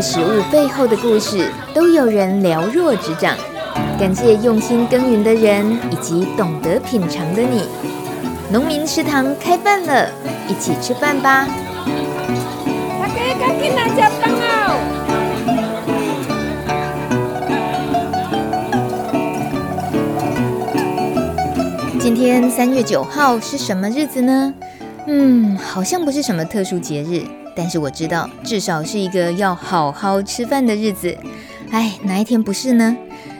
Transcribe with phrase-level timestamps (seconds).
[0.00, 3.36] 道食物背后的故事，都有人了若指掌。
[3.98, 7.64] 感谢用心耕耘的人，以及懂得品尝的你。
[8.50, 10.08] 农民食堂开饭了，
[10.48, 11.46] 一起吃饭吧！
[12.98, 14.80] 大家赶紧来吃饭哦！
[22.00, 24.54] 今天三月九号是什么日子呢？
[25.06, 27.22] 嗯，好像不是什么特殊节日，
[27.54, 31.16] 但是我知道，至少是一个要好好吃饭的日子。
[31.70, 32.96] 哎，哪一天不是呢？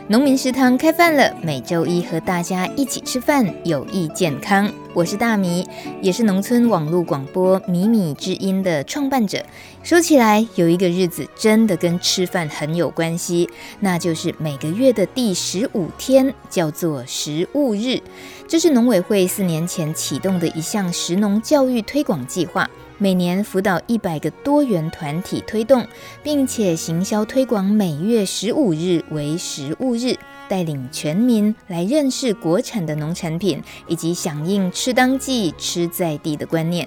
[0.08, 4.68] 农民食堂开饭了，每周一和大家一起吃饭，有益健康。
[4.92, 5.64] 我是大米，
[6.02, 9.44] 也是农村网络广播米米之音的创办者。
[9.84, 18.00] 说起来，有一个日子真的跟吃饭很有关系，那就是每个月的第十五天，叫做食物日。
[18.48, 22.68] 这是农委会四年前启动的一项食农教育推广计划。
[23.02, 25.86] 每年辅导一百个多元团体推动，
[26.22, 30.18] 并且行销推广每月十五日为食物日，
[30.50, 36.86] 带领全民来认识国产的农产品，以及响应“吃当季、吃在地”的观念。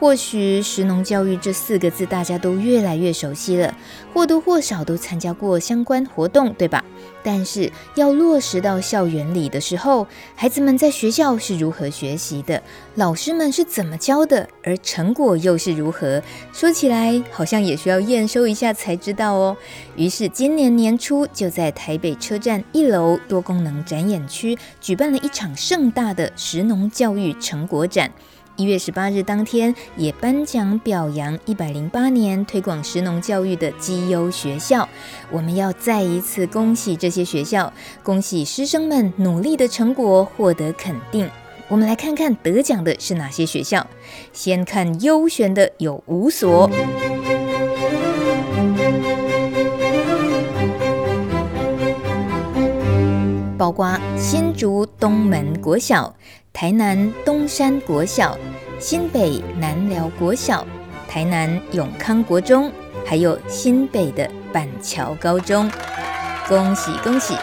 [0.00, 3.76] 或许“食农教育”这四个字大家都越来越熟悉了，
[4.14, 6.82] 或多或少都参加过相关活动，对吧？
[7.22, 12.62] 但是要落实到校园里的时候，孩子们在学校是如何学习的？
[12.96, 14.48] 老师们是怎么教的？
[14.62, 16.22] 而成果又是如何？
[16.52, 19.56] 说起来好像也需要验收一下才知道哦。
[19.96, 28.10] 于是今年年初就在台北车站一楼多功能展演区举办了一场盛大的食农教育成果展。
[28.56, 34.86] 一月十八日当天，也颁奖表扬一百零八年推广食农教育的绩优学校。
[35.30, 37.72] 我们要再一次恭喜这些学校，
[38.02, 41.28] 恭喜师生们努力的成果获得肯定。
[41.68, 43.86] 我们来看看得奖的是哪些学校。
[44.34, 46.68] 先看优选的有五所，
[53.56, 56.14] 包括新竹东门国小。
[56.52, 58.38] 台南东山国小、
[58.78, 60.66] 新北南寮国小、
[61.08, 62.70] 台南永康国中，
[63.06, 65.70] 还有新北的板桥高中，
[66.46, 67.34] 恭喜恭喜！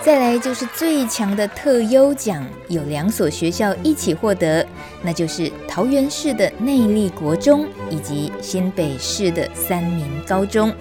[0.00, 4.64] 再来就是最强的特优奖，有两所学校一起获得，
[5.02, 10.72] 那就是桃园市的内坜国中以及新北市的三民高中。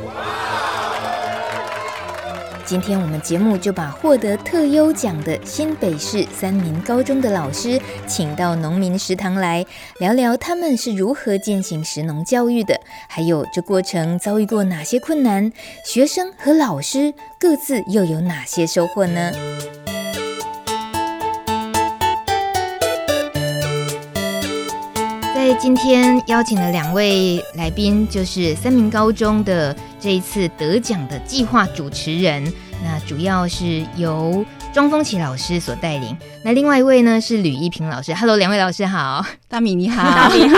[2.65, 9.65] 今天我们节目就把获得特优奖的新北市三民高中的老师请到农民食堂来
[9.99, 12.79] 聊聊他们是如何进行食农教育的，
[13.09, 15.51] 还有这过程遭遇过哪些困难，
[15.85, 19.33] 学生和老师各自又有哪些收获呢？
[25.53, 32.51] 在今天邀请了两位来宾，就是三民高中的这一次得奖的计划主持人。
[32.83, 34.43] 那主要是由
[34.73, 36.17] 庄丰琪老师所带领。
[36.43, 38.15] 那另外一位呢是吕一平老师。
[38.15, 39.23] Hello，两位老师好。
[39.47, 40.57] 大米你好， 大米好。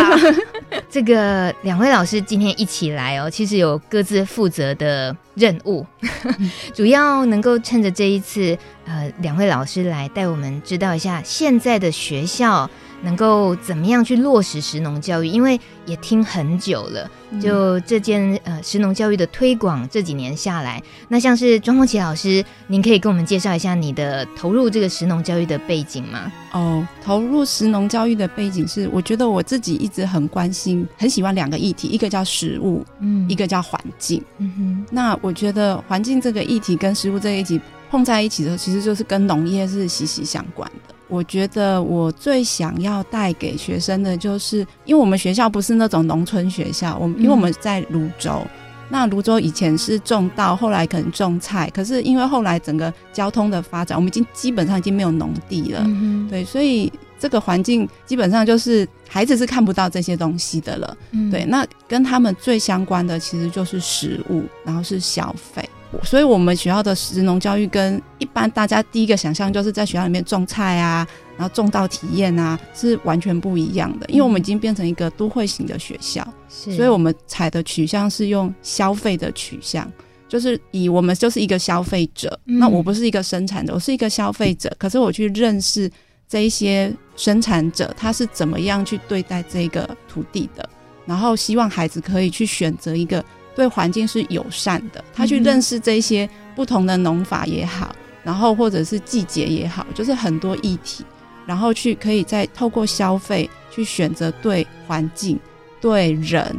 [0.89, 5.85] 这个两位老师今天一起来哦，其实有各自负责的任务，
[6.73, 12.69] 主要能够趁着这一次，呃，两位老师来带我们知道一下现在的学校。
[13.05, 15.27] 能够怎么样去落实食农教育？
[15.27, 26.31] 因为也听很久了，就这件呃食农教育的推广这几年下来，那像是庄凤琪老师，您可以跟我们介绍一下你的投入这个食农教育的背景吗？
[26.51, 34.85] 哦，投入食农教育的背景是，我觉得我自己一直很关心、很喜欢两个议题，一个叫食物，嗯，一个叫环境，嗯哼。
[34.89, 37.61] 那我觉得环境这个议题跟食物这个议题
[37.91, 40.94] 碰在一起的时候，其实就是跟农业是息息相关的。
[41.07, 48.41] 我觉得我最想要带给学生的就是，因为我们学校不是那种农村学校，我们因为我们在泸州，
[48.89, 55.83] 那泸州以前是种稻，后来可能种菜，可是因为后来整个交通的发展，我们已经基本上已经没有农地了，
[56.29, 60.97] 对，所以这个环境基本上就是孩子是看不到这些东西的了，
[61.31, 65.67] 对，那跟他们最相关的其实就是食物，然后是消费。
[66.03, 71.07] 所以，我们学校的食农教育跟一般大家第一个想象就是在学校里面种菜啊，
[71.37, 74.05] 然后种稻体验啊，是完全不一样的。
[74.09, 79.91] 因为我们已经变成一个都会型的学校，所以我们采的取向是用消费的取向，
[80.27, 82.39] 就是以我们就是一个消费者。
[82.45, 84.71] 那我不是一个生产者，我是一个消费者。
[84.77, 85.89] 可是我去认识
[86.27, 90.67] 这一些生产者，他是怎么样去对待这个土地的，
[91.05, 93.23] 然后希望孩子可以去选择一个。
[93.55, 101.05] 对环境是友善的，他去认识这些不同的农法也好，然后或者是季节也好，就是很多议题，
[101.45, 105.39] 然后去可以再透过消费去选择对环境、
[105.79, 106.53] 对人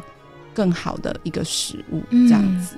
[0.54, 2.76] 更好的一个食物，这样子。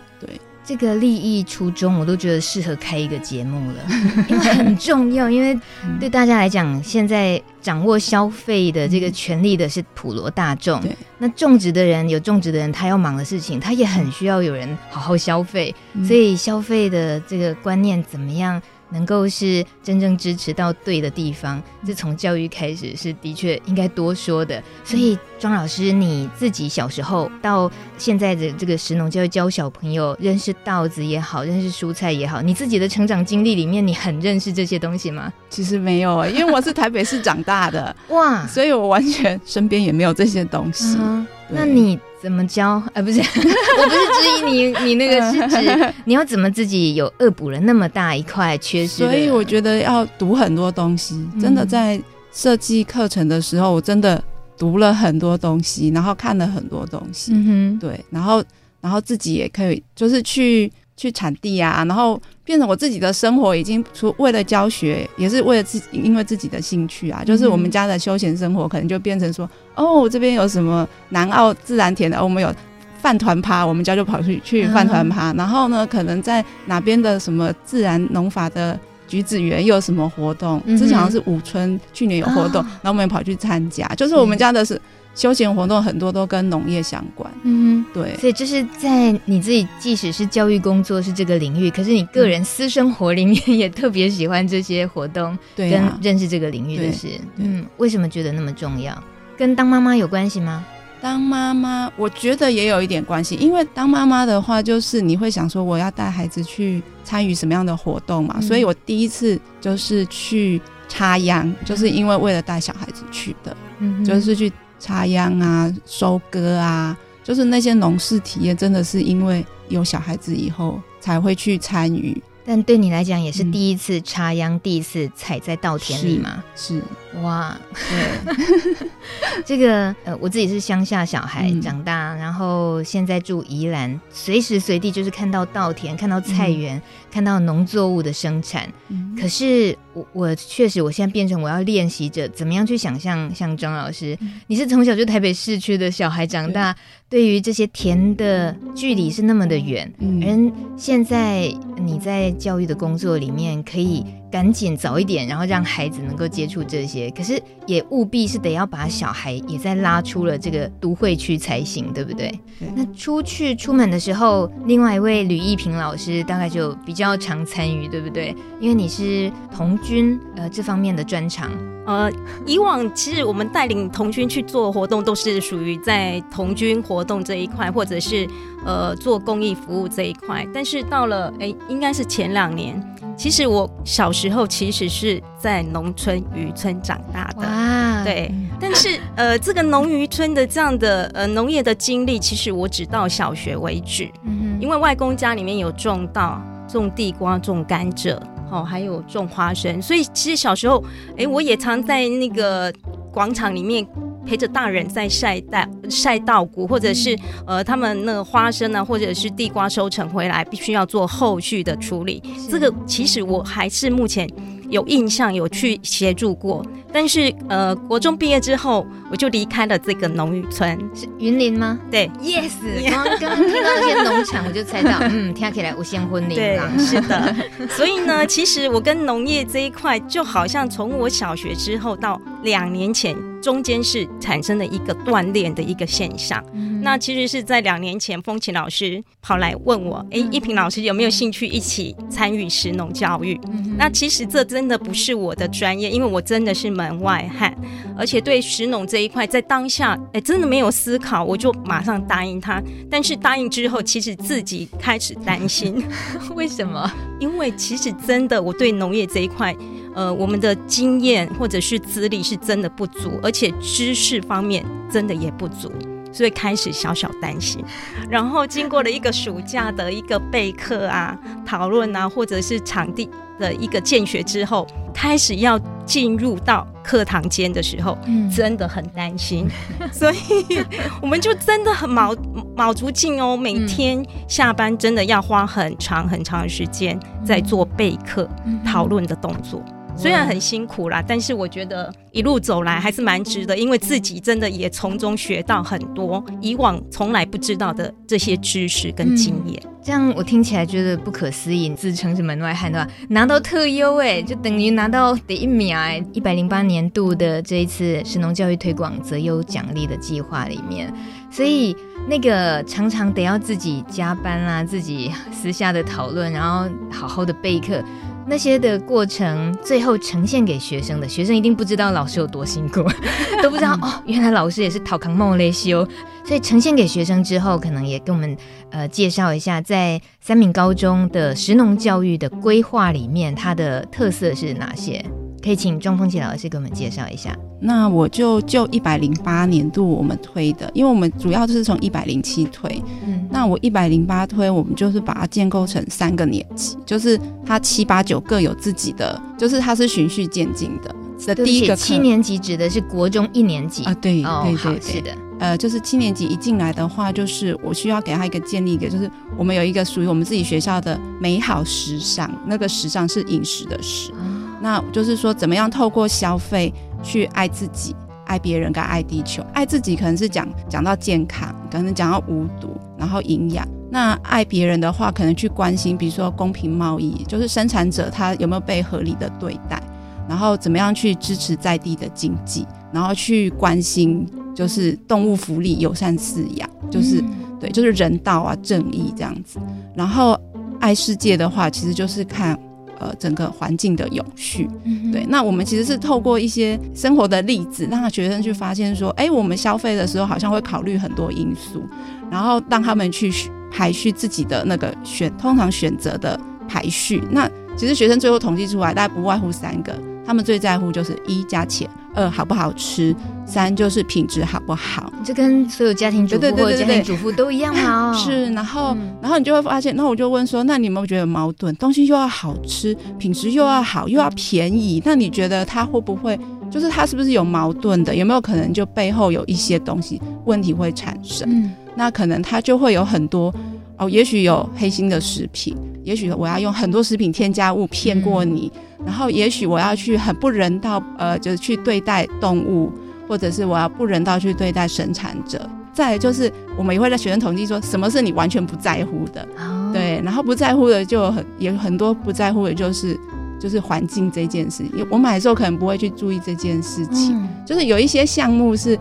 [0.68, 3.76] 这个利益初衷，我都觉得适合开一个节目了，
[4.28, 5.30] 因为很重要。
[5.30, 5.58] 因为
[5.98, 10.78] 对大家来讲，现在掌握消费的这个权利的是普罗大众。
[10.82, 15.74] 对，那种植的人有种植的人，他要忙的事情，他也很需要有人好好消费。
[15.94, 18.60] 嗯、所以消费的这个观念怎么样？
[18.90, 24.62] 能够是真正支持到对的地方，这从教育开始是的确应该多说的。
[24.84, 35.32] 所以庄老师，你自己小时候到现在的这个食农教育教小朋友认识稻子也好，认识蔬菜也好，你自己的成长经历里面，你很认识这些东西吗？
[35.50, 40.96] 其实没有，因为我是台北市长大的 哇，所以我完全身边也没有这些东西。
[40.98, 41.98] 嗯、那你？
[42.20, 42.82] 怎么教？
[42.94, 43.96] 哎，不是，我不是
[44.40, 49.04] 质疑你，你那个是指你要怎么自己有恶补了那么大一块缺失？
[49.04, 52.00] 所以我觉得要读很多东西，真的在
[52.32, 54.22] 设计课程的时候，我真的
[54.56, 57.32] 读了很多东西，然后看了很多东西。
[57.32, 58.42] 嗯哼，对，然后
[58.80, 60.70] 然后自己也可以就是去。
[60.98, 72.52] 去产地啊，然后变成我自己的生活，已经除为了教学，也是为了自己，因为自己的兴趣啊，就是我们家的休闲生活，可能就变成说，哦，这边有什么南澳自然田的，哦、我们有
[73.00, 84.80] 饭团趴，我们家就跑去去饭团趴，嗯、然后呢，可能在哪边的什么自然农法的橘子园又有什么活动，嗯、之前好像是五村去年有活动，哦、然后我们也跑去参加，就是我们家的是。
[85.18, 98.96] 休闲活动很多都跟农业相关，嗯，对，所以就是在你自己，即使是教育工作是这个领域，可是你个人私生活里面也特别喜欢这些活动，对，跟认识这个领域的事，嗯，为什么觉得那么重要？
[99.36, 100.64] 跟当妈妈有关系吗？
[101.00, 114.52] 当妈妈，我觉得也有一点关系，因为当妈妈的话，就是你会想说我要带孩子去参与什么样的活动嘛，嗯，所以我第一次就是去插秧，就是因为为了带小孩子去的，嗯，就是去。
[114.78, 122.20] 插秧啊，收割啊，就是那些农事体验，真的是因为有小孩子以后才会去参与。
[122.44, 126.42] 但对你来讲，也是第一次插秧，嗯、第一次踩在稻田里嘛？
[126.56, 126.82] 是，是
[127.22, 128.86] 哇，对，
[129.44, 138.70] 这个呃，我自己是乡下小孩长大，嗯、然后现在住宜兰，随时随地就是看到稻田，看到菜园，嗯、看到农作物的生产。
[138.88, 146.76] 嗯、可是我我确实，我现在变成我要练习着怎么样去想象，像庄老师，嗯、你是从小就台北市区的小孩长大。
[147.08, 154.04] 对于这些田的距离是那么的远，嗯，而现在你在教育的工作里面可以。
[154.30, 157.10] 赶紧早一点，然后让孩子能够接触这些。
[157.10, 162.32] 可是也务必是得要把小孩也在拉出了这个都会区才行，对不对？
[162.74, 168.34] 那出去出门的时候，另外一位吕艺平老师大概就比较常参与，对不对？
[168.60, 171.50] 因为你是童军呃这方面的专长。
[171.88, 172.12] 呃，
[172.44, 178.28] 以往其实我们带领童军去做活动，都是属于在童军活动这一块，或者是
[178.66, 180.46] 呃做公益服务这一块。
[180.52, 182.78] 但是到了哎，应该是前两年。
[183.16, 188.30] 其实我小时候其实是在农村渔村长大的，哇对。
[188.60, 194.08] 但是呃，这个农渔村的这样的呃农业的经历，其实我只到小学为止。
[194.24, 194.58] 嗯。
[194.60, 196.38] 因为外公家里面有种稻、
[196.68, 198.16] 种地瓜、种甘蔗，
[198.50, 200.82] 哦，还有种花生，所以其实小时候，
[201.16, 202.72] 哎，我也常在那个
[203.12, 203.86] 广场里面。
[204.26, 212.22] 陪着大人在晒稻晒稻谷，或者是呃，他们那个花生呢，或者是地瓜收成回来，必须要做后续的处理。
[212.46, 214.28] 这个其实我还是目前
[214.68, 216.64] 有印象，有去协助过。
[216.90, 221.78] 但是呃，国中毕业之后，我就离开了这个农渔村，是云林吗？
[221.90, 222.52] 对，Yes。
[222.90, 226.34] 刚刚听到一些农场，我就猜到，嗯， 听起来无限婚礼。
[226.34, 227.34] 对，是的。
[227.68, 236.42] 所以呢，其实我跟农业这一块，就好像从我小学之后到两年前，中间是产生了一个断裂的一个现象。
[236.54, 243.38] 嗯、那其实是在两年前，风琴老师跑来问我，哎，一平老师有没有兴趣一起参与石农教育？
[243.52, 246.68] 嗯、那其实这真的不是我的专业，因为我真的是。
[246.78, 247.52] 门外汉，
[247.96, 252.62] 而且对石农这一块，在当下，哎、欸，真的没有思考，我就马上答应他。
[252.88, 255.82] 但是答应之后，其实自己开始担心，
[256.36, 256.88] 为什么？
[257.18, 259.52] 因为其实真的，我对农业这一块，
[259.94, 265.72] 呃，我们的经验或者是资历是真的不足，而且知识方面真的也不足，
[266.12, 267.64] 所以开始小小担心。
[268.08, 275.60] 然后经过了一个暑假的一个备课啊、讨论啊，或者是场地的一个见学之后，开始要。
[275.88, 279.48] 进入到课堂间的时候，嗯、真的很担心，
[279.90, 280.62] 所以
[281.00, 282.14] 我们就真的很卯
[282.54, 288.28] 卯足劲哦，每天下班真的要花很长很长的时间在做备课、
[288.66, 289.64] 讨论、嗯、的动作。
[289.98, 299.60] 虽然很辛苦啦，但是我觉得一路走来还是蛮值得，因为自己真的也从中学到很多以往从来不知道的这些知识跟经验。
[299.64, 306.00] 嗯，这样我听起来觉得不可思议，自称是门外汉的话，拿到特优哎，就等于拿到第一名哎！
[306.12, 310.94] 一百零八年度的这一次神农教育推广择优奖励的计划里面，
[311.28, 311.76] 所以
[312.08, 317.82] 那个常常得要自己加班啊，自己私下的讨论，然后好好的备课。
[318.28, 322.82] 那些的过程，最后呈现给学生的学生一定不知道老师有多辛苦，
[323.42, 325.86] 都不知道哦，原来老师也是讨扛梦嘞修。
[326.24, 328.36] 所以呈现给学生之后，可能也跟我们
[328.70, 335.02] 呃介绍一下，在三明高中的食农教育的规划里面，它的特色是哪些？
[335.42, 337.36] 可以请庄凤琪老师给我们介绍一下。
[337.60, 342.80] 那我就就一百零八年度我们推的，因为我们主要就是从一百零七推。
[343.04, 350.94] 嗯，那我一百零八推，我们就是把它建构成三个年级，就是它七八九各有自己的，就是它是循序渐进的。
[351.26, 355.10] 的第一个七年级指的是国中一年级啊，对，哦，对对对，是的。
[355.40, 364.12] 呃，就是七年级一进来的话，就是我需要给他一个建立一个，就是我们有一个属于我们自己学校的美好时尚，那个时尚是饮食的食。
[364.60, 366.72] 那就是说，怎么样透过消费
[367.02, 367.94] 去爱自己、
[368.26, 369.42] 爱别人跟爱地球。
[369.52, 373.66] 爱自己可能是讲讲到健康，可能讲到无毒，然后营养。
[373.90, 379.80] 那爱别人的话，可能去关心，比如说公平贸易，就是生产者他有没有被合理的对待，
[380.28, 389.58] 然后怎么样去支持在地的经济，然后去关心就是动物福利、友善饲养，就是、嗯、对，就是人道啊、正义这样子。
[389.94, 390.38] 然后
[390.80, 392.58] 爱世界的话，其实就是看。
[392.98, 401.82] 呃，整个环境的永续，嗯、对，那我们其实是透过一些生活的例子，让学生去发现说，哎，我们消费的时候好像会考虑很多因素，
[402.30, 403.32] 然后让他们去
[403.70, 406.38] 排序自己的那个选，通常选择的
[406.68, 407.22] 排序。
[407.30, 409.96] 那其实学生最后统计出来，大概不外乎三个。
[410.28, 413.16] 他们最在乎就是一价钱，二好不好吃，
[413.46, 415.10] 三就是品质好不好。
[415.24, 418.14] 这跟所有家庭主妇或家庭主妇都一样啊、 哦。
[418.14, 421.74] 是，然后，嗯、然后你就会发现，那我就问说，那你有没有觉得矛盾？
[421.76, 426.38] 东西又要好吃，品质又要好，又要便宜，那你觉得他会不会，
[426.70, 428.14] 就是他是不是有矛盾的？
[428.14, 431.48] 有没有可能就背后有一些东西问题会产生？
[431.50, 433.50] 嗯、那可能他就会有很多
[433.98, 438.72] 哦，也许有黑心的食品，也许我要用很多食品添加物骗过你。
[438.74, 442.92] 嗯然后，也许我要去很不人道，呃，就是去对待动物，
[443.28, 445.70] 或者是我要不人道去对待生产者。
[445.94, 449.40] 再就是，我们也会在学生统计说，什么是你完全不在乎的？
[449.56, 453.18] 哦、对，然后不在乎的就很也很多不在乎的，就是
[453.58, 454.84] 就是环境这件事。
[455.08, 458.98] 我买的时候可能不会去注意这件事情，嗯、就是有一些项目是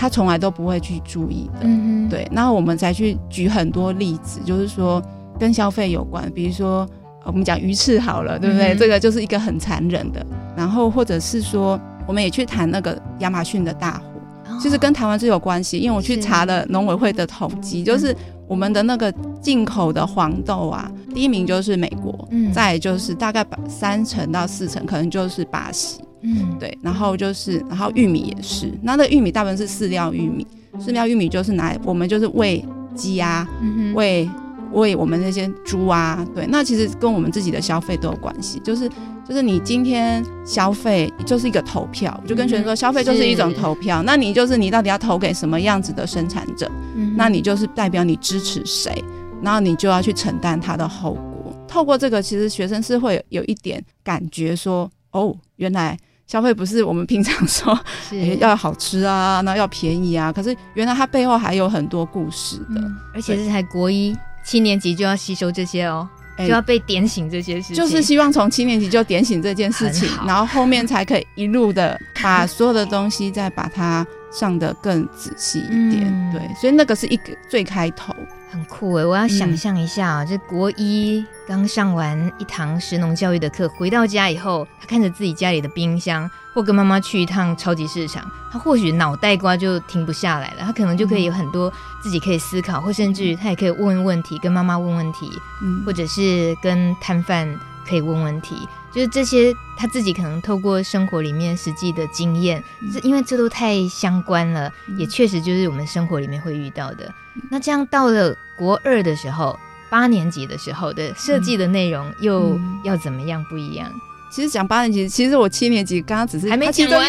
[0.00, 1.60] 他从来都不会去注意的。
[1.64, 5.02] 嗯哼，对，然后我们才去举很多例子，就是说
[5.38, 6.88] 跟消费有关，比如说。
[7.22, 8.72] 我们讲鱼翅好了，对不对？
[8.72, 10.24] 嗯、这个就是一个很残忍的。
[10.56, 15.78] 然后或者是说，我们也去谈那个亚马逊的大火，其实跟台湾是有关系。
[15.78, 18.16] 因为我去查了农委会的统计，是就是
[18.48, 26.76] 我们的那个进口的黄豆啊，第一名就是美国，嗯，再就是大概三成到四成可能就是巴西，嗯，对。
[26.82, 30.46] 然后就是，然后玉米也是，那那玉米大部分是饲料玉米，
[30.78, 34.28] 饲料玉米就是拿来我们就是喂鸡啊，嗯、哼喂。
[34.72, 38.60] 我们那些猪啊，对，那其实跟我们自己的消费都有关系。
[38.60, 38.88] 就是，
[39.28, 43.98] 就是你今天消费就是一个投票，就跟学生说，消费就是一种投票。
[43.98, 46.70] 是那你就是你到底要投给什么样子的生产者？
[46.94, 49.04] 嗯、那你就是代表你支持谁，
[49.42, 51.52] 然后你就要去承担他的后果。
[51.66, 55.98] 透过这个，其实学生是会有一点感觉说，哦，原来
[56.30, 57.76] 消费不是我们平常说
[58.38, 64.16] 要好吃啊，那要便宜啊，可是原来它背后还有很多故事的，嗯、而且是才国一。
[64.42, 66.08] 七年级就要吸收这些哦，
[66.38, 76.06] 欸、就要被点醒这些事情，就是希望从七年级就点醒这件事情，然后后面才可以一路的把所有的东西再把它上的更仔细一点。
[76.06, 78.14] 嗯、对，所以那个是一个最开头，
[78.50, 86.30] 很酷诶，我要想象一下啊，这、嗯、国一刚上完一堂食农教育的课，回到家以后，他看着自己家里的冰箱。
[86.52, 95.30] 或跟妈妈去一趟超级市场，他或许脑袋瓜就停不下来了，他可能就可以有很多自己可以思考，或甚至于他也可以问问题，跟妈妈问问题，
[95.62, 97.48] 嗯，或者是跟摊贩
[97.90, 107.12] 可以问问题，就是这些他自己可能透过生活里面实际的经验，嗯，因为这都太相关了，也确实就是我们生活里面会遇到的。
[107.50, 109.58] 那这样到了国二的时候，
[109.90, 113.90] 八年级的时候的设计的内容又要怎么样不一样？
[114.30, 117.04] 其实讲八年级，其实我七年级刚刚只是还没讲完。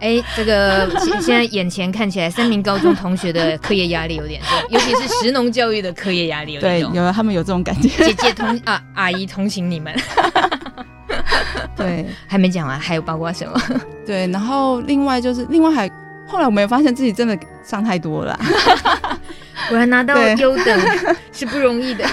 [0.00, 6.92] 哎、欸，这个现现在眼前看起来，三名高中同学的课业压力有点重，尤其是石农教育的课业压力有点重。
[6.92, 7.88] 对，有他们有这种感觉。
[7.88, 9.94] 姐姐同啊，阿姨同情你们。
[11.76, 13.62] 对，还没讲完，还有包括什么？
[14.04, 15.88] 对，然后另外就是另外还
[16.26, 18.38] 后来我们也发现自己真的上太多了，
[19.68, 20.80] 果然拿到优等
[21.32, 22.04] 是不容易的。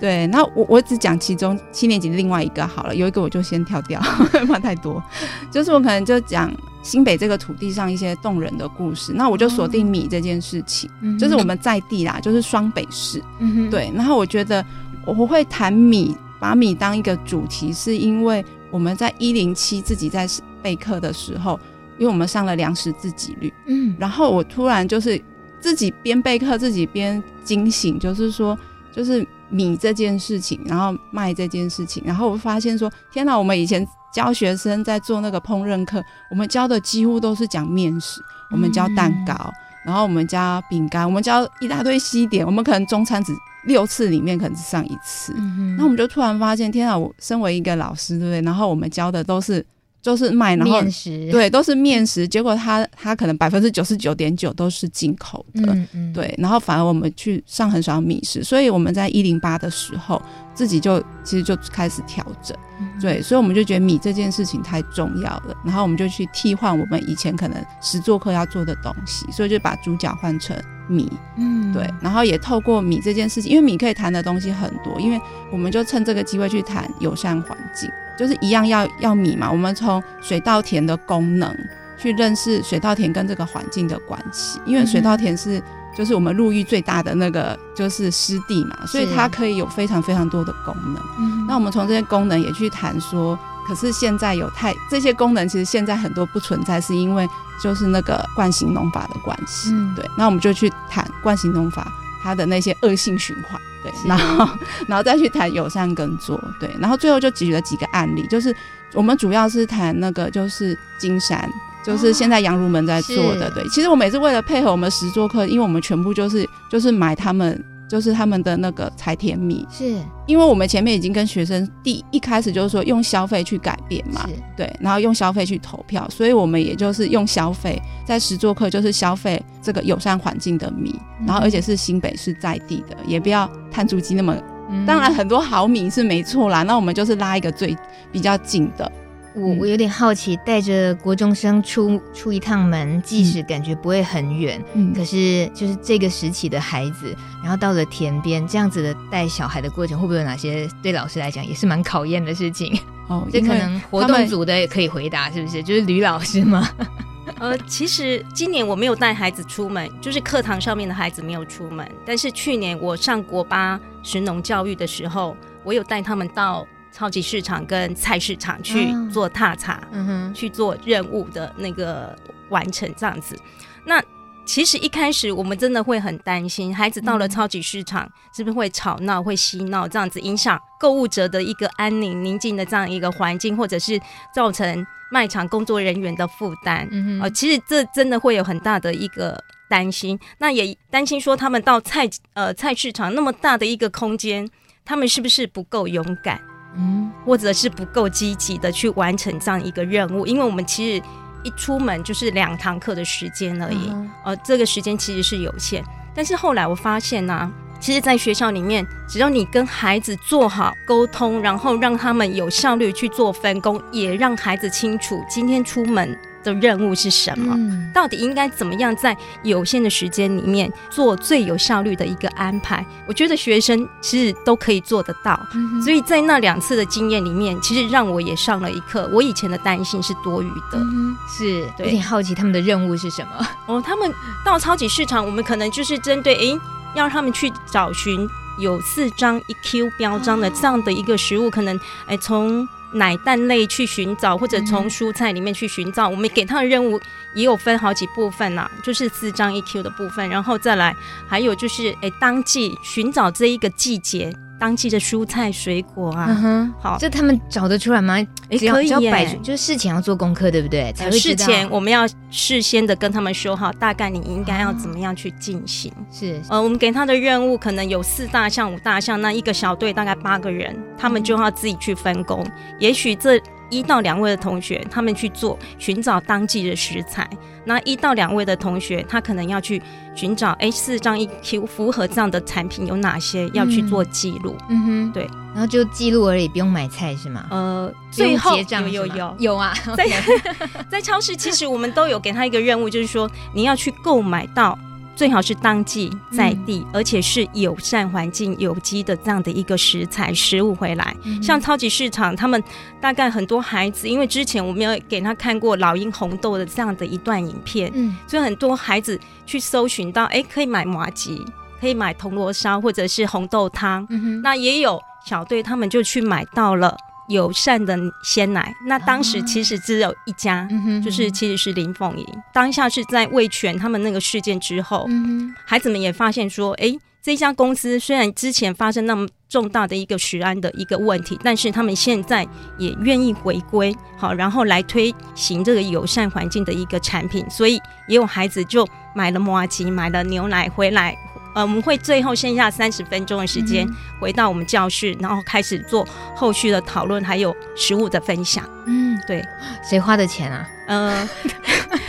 [0.00, 4.00] 对，那我我只讲其中七年级的另外一个好了，有一个我就先跳掉，
[4.46, 5.02] 怕太多。
[5.50, 6.52] 就是我可能就讲
[6.82, 13.22] 新北这个土地上一些动人的故事，那我就锁定米这件事情，哦、就是我们在地啦，就是双北市。
[13.40, 14.64] 嗯、哼对，然后我觉得
[15.04, 20.28] 我会谈米，把米当一个主题，是因为我们在一零七自己在
[20.62, 21.58] 备课的时候，
[21.98, 25.20] 因为我们上了粮食自给率，嗯，然后我突然就是
[25.58, 28.56] 自己边备课自己边惊醒，就是说
[28.98, 29.24] 就是。
[29.50, 33.34] 米这件事情，然后麦这件事情，然后我发现说，天哪！
[33.34, 39.52] 我们以前教学生在做那个烹饪课，我们教的几乎都是讲面食，我们教蛋糕，嗯、
[39.86, 43.32] 然后我们教饼干，我们教一大堆西点，我们可能中餐只
[43.64, 45.32] 六次里面可能只上一次，
[45.78, 46.98] 那我们就突然发现，天哪！
[46.98, 48.42] 我身为一个老师，对不对？
[48.42, 49.64] 然后我们教的都是。
[50.02, 52.26] 都是卖，然后食对，都是面食。
[52.26, 56.34] 结果他他可能百分之九十九点九都是进口的，嗯嗯、对。
[56.38, 60.22] 然后反而我们去上很少米食，所以我们在一零八的时候，
[60.54, 63.20] 自己就其实就开始调整，嗯、对。
[63.20, 70.56] 所以我们就觉得米这件事情太重要了，然后我们就去替换我们以前可能实做课要做的东西，所以就把主角换成
[70.88, 71.86] 米，嗯，对。
[72.00, 75.20] 然后也透过米这件事情，因为米可以谈的东西很多，因为
[75.52, 77.90] 我们就趁这个机会去谈友善环境。
[78.18, 81.56] 就是一样要要米嘛，我们从水稻田的功能
[81.96, 85.62] 去认识水稻田跟这个环境的关系，因为水稻田是
[85.96, 90.96] 就是我们陆域最大的那个就是湿地嘛，所以它可以有非常非常多的功能。
[90.96, 97.28] 是那我们从这些功能也去谈说，可是现在有太这些功能其实现在很多不存在，是因为
[97.62, 99.70] 就是那个惯性农法的关系。
[99.72, 101.90] 嗯、对，那我们就去谈惯性农法
[102.22, 103.60] 它的那些恶性循环。
[103.82, 104.48] 对，然后，
[104.88, 108.54] 然后再去谈友善耕作，对，然后最后就举了几个案例，就是
[108.94, 111.50] 我们主要是谈那个就是金山，
[111.84, 117.62] 就是现在杨如门在做的，哦、对，其实我们也是为了配合我们实作课，因为我们全部就是就是买他们。
[117.88, 119.96] 就是他们的那个柴田米，是。
[120.26, 134.36] 因为我们前面已经跟学生第一开始就是说用消费去改变嘛，对，然后用消费去投票，所以我们也就是用消费在实作课就是消费这个友善环境的米，嗯、然后而且是新北市在地的，也不要碳足迹那么，
[134.70, 137.74] 嗯、当然很多好米是没错啦，那我们就是拉一个最
[138.12, 138.90] 比较近的。
[139.34, 152.76] 我我有点好奇，带着国中生出出一趟门，即使感觉不会很远，嗯，可是就是这个时期的孩子，然后到了田边，这样子的带小孩的过程，会不会有哪些对老师来讲也是蛮考验的事情？
[153.08, 155.62] 哦，这可能活动组的也可以回答，是不是？
[155.62, 156.68] 就是吕老师吗？
[157.38, 166.66] 呃，其实今年我没有带孩子出门，就是课堂上面的孩子没有出门，但是去年我上国八神农教育的时候，我有带他们到。
[166.92, 172.16] 超级市场跟菜市场去做踏查，嗯哼，去做任务的那个
[172.48, 173.38] 完成这样子。
[173.84, 174.02] 那
[174.44, 184.00] 其实一开始我们真的会很担心，孩子到了超级市场是不是会吵闹、会嬉闹，这样子影响购物者的一个安宁、宁静的这样一个环境，或者是
[184.34, 186.88] 造成卖场工作人员的负担。
[186.90, 190.18] 嗯哼，呃，其实这真的会有很大的一个担心。
[190.38, 194.48] 那也担心说他们到菜呃菜市场那么大的一个空间，
[194.82, 196.40] 他们是不是不够勇敢？
[196.78, 201.04] 嗯，或者是不够积极的去完成这样一个任务，因为我们其实
[201.42, 205.84] 一出门就是两堂课的时间而已，嗯、呃，这个时间其实是有限。
[206.14, 217.54] 但是后来我发现呢、啊，其实，在学校里面，只要你跟孩子做好沟通，然后让他们有效率去做分工，也让孩子清楚今天出门的任务是什么？
[217.56, 222.84] 嗯、到底应该怎么样在有限的时间里面做最有效率的一个安排？
[223.06, 225.38] 我觉得学生其实都可以做得到。
[225.54, 229.08] 嗯、所以在那两次的经验里面，其实让我也上了一课。
[229.12, 230.78] 我以前的担心是多余的。
[230.78, 233.46] 嗯、是，有点好奇他们的任务是什么？
[233.66, 234.12] 哦，他们
[234.44, 236.58] 到超级市场，我们可能就是针对诶，
[236.94, 242.68] 要他们去找寻有四张一 Q 标章的这样的一个食物，哦、可能诶从。
[242.92, 246.08] 奶蛋类去寻找，或者从蔬菜里面去寻找。
[246.08, 247.00] 嗯、我们给他的任务
[247.34, 250.94] 也有分好几部分呐、啊，就是四张 EQ 的部分，然后再来
[251.28, 254.34] 还有就是，哎，当季寻找这一个季节。
[254.58, 258.14] 当季的蔬菜水果啊，好，这他们找得出来吗？
[258.14, 260.92] 哎，可以耶，就是事前要做功课，对不对？
[260.94, 265.92] 才会事前我们要事先的跟他们说好，大概你应该要怎么样去进行。
[265.92, 272.42] 哦、是，呃，我们给他的任务可能有四大项、五大项，那一个小队大概八个人，他们就要自己去分工。
[272.44, 277.28] 嗯、也许这一到两位的同学，他们去做寻找当季的食材。
[277.64, 279.82] 那一到两位的同学，他可能要去
[280.14, 284.56] 寻找，哎，四张一 Q 符合这样的产品有哪些，要去做记录。
[284.70, 287.46] 嗯哼，对，然后就记录而已，不用买菜是吗？
[287.50, 290.08] 呃，最后结账有有有有啊，在
[290.88, 294.78] 在超市，其实我们都有给他一个任务，就是说你要去购买到。
[295.18, 301.16] 最好是当季在地，嗯、而且是友善环境、有机的这样的一个食材食物回来。
[301.24, 302.62] 嗯、像超级市场，他们
[303.00, 311.44] 大概很多孩子，因为之前我们有给他看过老鹰红豆的这样的一段影片，嗯，所以很多孩子去搜寻到，哎、欸，可以买麻吉，
[311.80, 314.06] 可以买铜锣烧，或者是红豆汤。
[314.10, 316.96] 嗯、那也有小队，他们就去买到了。
[317.28, 320.68] 友善的鲜奶，那当时其实只有一家，啊、
[321.04, 322.26] 就是其实是林凤营。
[322.52, 332.46] 当下是在魏全他们那个事件之后，嗯、孩子们也发现说，哎、欸，这家公司虽然之前发生那么重大的一个食安的一个问题，但是他们现在
[332.78, 337.76] 也愿意回归，好，然后来推行这个友善环境的一个产品，所以
[338.08, 341.16] 也有孩子就买了摩阿吉，买了牛奶回来。
[341.58, 343.84] 呃，我们会最后剩下三十分钟的时间，
[344.20, 348.64] 回到我们教室，然后开始做后续的讨论，还有食物的分享。
[348.86, 349.44] 嗯，对，
[349.82, 350.70] 谁花的钱啊？
[350.86, 351.28] 呃，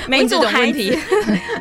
[0.07, 0.99] 每组孩子，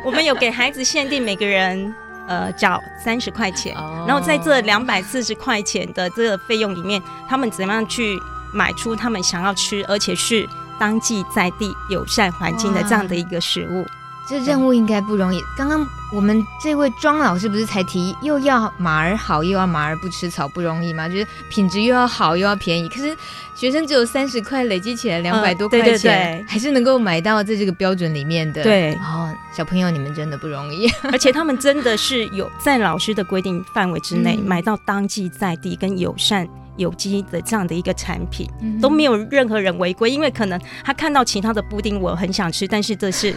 [0.05, 1.91] 我们有给孩子限定每个人
[2.27, 8.15] 呃缴三十块钱，哦、然后在这两百四十块钱的这个费用里面，他们怎么样去
[8.53, 10.47] 买出他们想要吃，而且是
[10.79, 13.83] 当季在地友善环境的这样的一个食物。
[14.29, 15.41] 这任务应该不容易。
[15.57, 21.09] 刚刚我们这位庄老师不是才提，又要马儿好，又要马儿不吃草，不容易吗？
[21.09, 22.87] 就是品质又要好，又要便宜。
[22.87, 23.15] 可是
[23.55, 28.61] 学生只有三十块，累积起来两百多块钱，呃、对对对，还是能够买到在这个标准里面的。
[28.61, 36.47] 对，然后小朋友你们真的不容易， 而且他们真的是有在老师的规定范围之内、嗯、买到当季在地跟友善。
[36.79, 43.35] 有机的这样的一个产品，嗯、都没有任何人违规，因为可能他看到其他的布丁，我很想吃，但是这是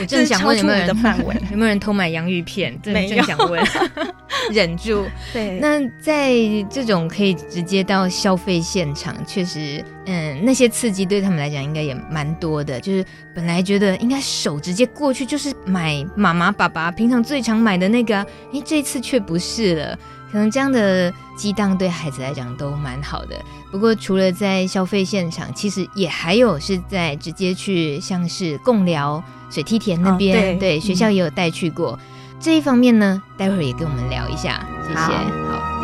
[0.00, 2.78] 我正 想问有没有人的范围， 有没有人偷买洋芋片？
[2.82, 3.64] 真正想问，
[4.52, 5.06] 忍住。
[5.32, 6.34] 对，那在
[6.68, 12.80] 这种可以直接到消费现场，确实，嗯，那些刺激对他们来讲应该也蛮多的。
[12.80, 18.18] 就是本来觉得应该手直接过去就是买妈妈爸爸平常最常买的那个，
[18.52, 19.98] 哎，这次却不是了。
[20.30, 23.36] 可能这样的激荡对孩子来讲都蛮好的。
[23.70, 31.98] 不过除了在消费现场，其实也还有是在直接去像是贡寮水梯田那边，哦、对，对学校也有带去过。
[32.00, 34.66] 嗯、这一方面呢，待会儿也跟我们聊一下。
[34.86, 34.96] 谢谢。
[34.96, 35.12] 好。
[35.52, 35.78] 好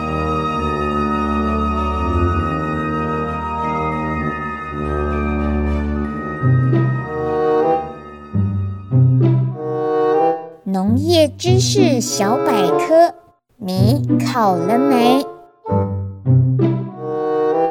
[10.66, 13.23] 农业知识小百科。
[13.56, 15.24] 你考了没？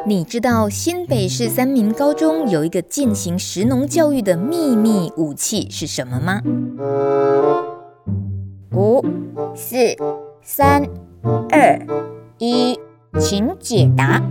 [0.06, 6.42] 你知道新北市三民高中有一个进行食农教育的秘密武器是什么吗？
[8.72, 9.04] 五、
[9.54, 9.76] 四、
[10.42, 10.84] 三、
[11.52, 11.80] 二、
[12.38, 12.80] 一，
[13.20, 14.22] 请解答。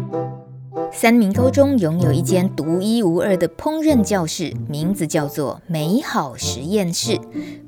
[0.91, 7.19] 三明高中拥有一间独一无二的烹饪教室，名字叫做“美好实验室”。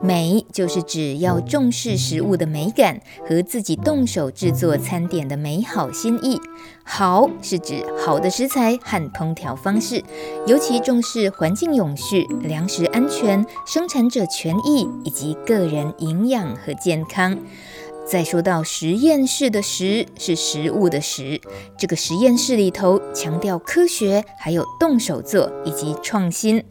[0.01, 6.41] 美就是指要重视食物的美感和自己动手制作餐点的美好心意。
[6.83, 10.03] 好是指好的食材和烹调方式，
[10.47, 17.39] 尤其重视环境永续、粮食安全、生产者权益以及个人营养和健康。
[18.07, 21.41] 再说到实验室的实是食物的食，
[21.79, 26.63] 这个实验室里头强调科学，还有动手做以及创新。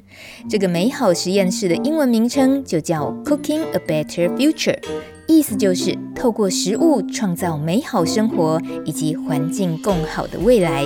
[0.49, 4.77] 这个美好实验室的英文名称就叫 Cooking a Better Future，
[5.27, 10.85] 意思就是透过食物创造美好生活以及环境更好的未来。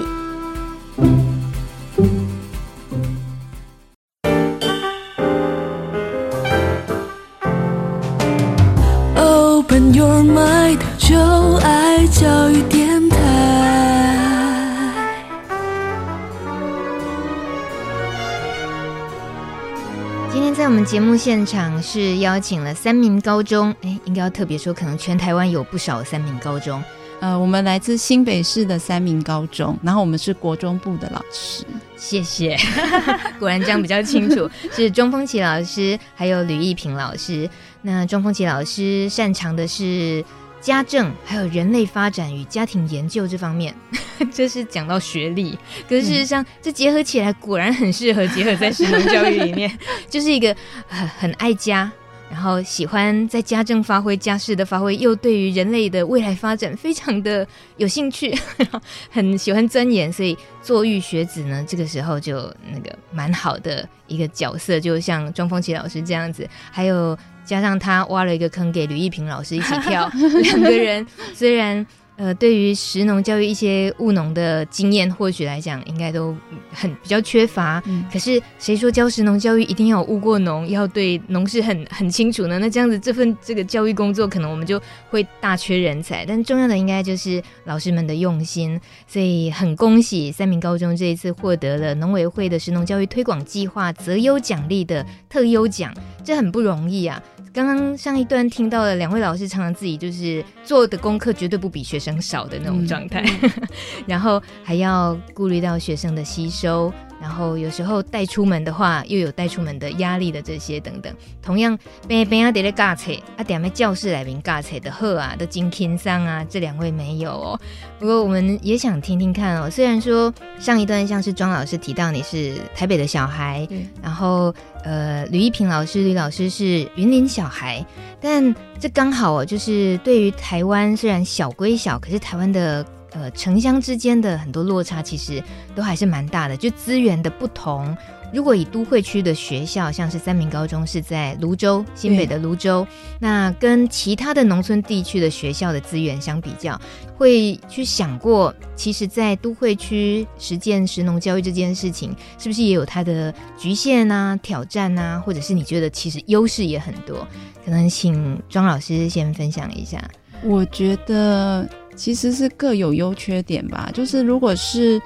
[20.67, 26.83] 我们节目现场是邀请了三民高中，哎，应该要特别说，可能全台湾有不少三民高中。
[27.21, 31.63] 呃，我们来自新北市的三民高中，然后我们是国中部的老师。
[31.95, 32.57] 谢谢，
[33.39, 34.47] 果然这样比较清楚。
[34.73, 37.49] 是钟丰奇老师，还有吕艺平老师。
[37.83, 40.21] 那钟丰奇老师擅长的是
[40.61, 43.73] 家政，还有人类发展与家庭研究这方面。
[44.33, 49.71] 这是讲到学历，可是事实上，这结合起来果然很适合结合在食农教育里面，
[50.09, 50.55] 就是一个
[50.87, 51.91] 很很爱家。
[52.29, 58.37] 然后喜欢在家政发挥、家事的发挥，又对于人类的未来发展非常的有兴趣，
[59.09, 67.17] 很喜欢钻研，所以坐育学子呢，这个时候就那个蛮好的一个角色，就像庄丰琪老师这样子，还有
[67.47, 70.07] 加上他挖了一个坑给吕一平老师一起跳，
[70.43, 71.85] 两个人虽然。
[72.19, 76.35] 呃，对于食农教育一些务农的经验，或许来讲应该都
[76.73, 77.79] 很比较缺乏。
[77.85, 82.57] 嗯、可是谁说教食农教育一定要务过农，要对农事很很清楚呢？
[82.57, 84.81] 那这样子这份这个教育工作，可能我们就
[85.11, 86.25] 会大缺人才。
[86.25, 88.81] 但重要的应该就是老师们的用心。
[89.05, 97.21] 所以很恭喜三明高中这一次获得了农委会的食农教育推广计划择优奖励的特优奖，这很不容易啊。
[97.57, 103.51] 刚刚上一段听到了两位老师常常自己就是做的功课绝对不比学生少的那种状态，嗯、
[104.05, 106.93] 然后还要顾虑到学生的吸收。
[107.19, 111.13] 然后有时候带出门的话，又有带出门的压力的这些等等。
[111.41, 111.77] 同样，
[112.07, 117.59] 边边啊，得来教册啊，点在教室来边教册的贺啊，都金轻桑啊，这两位没有哦。
[117.99, 119.69] 不过我们也想听听看哦。
[119.69, 124.53] 虽然说上一段像是庄老师提到你是台北的小孩，对然后
[124.83, 127.85] 呃，吕一平老师吕老师是云林小孩，
[128.21, 132.85] 但这刚好哦，就是对于台湾虽然小归小，可是台湾的。
[133.11, 135.41] 呃，城乡之间的很多落差其实
[135.75, 137.95] 都还是蛮大的，就资源的不同。
[138.33, 142.85] 如果以都会区的学校，像是三明高中是在泸州，新北的泸州，
[143.19, 146.77] 那跟其他的农村地区的学校的资源相比较，
[147.15, 157.25] 会去想过，其实，在都会区实践食农教育这件事情，是不是也有它的局限啊、挑战啊，或者是你觉得其实优势也很多？
[157.63, 160.03] 可能请庄老师先分享一下。
[160.43, 161.65] 我觉得。
[161.97, 163.89] 其实是各有优缺点吧。
[163.93, 165.01] 就是如果是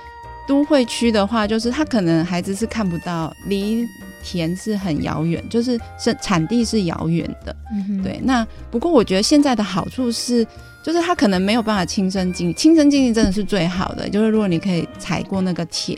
[0.48, 3.88] 都会区的话，就是他可能孩子是看不到，离
[4.24, 7.56] 田是很遥远，就是生产地是遥远的。
[8.04, 8.20] 对。
[8.24, 10.46] 那不过我觉得现在的好处是，
[10.84, 14.10] 就是他可能没有办法亲身经历，亲身经历真的是最好的。
[14.10, 15.98] 就是如果你可以踩过那个田，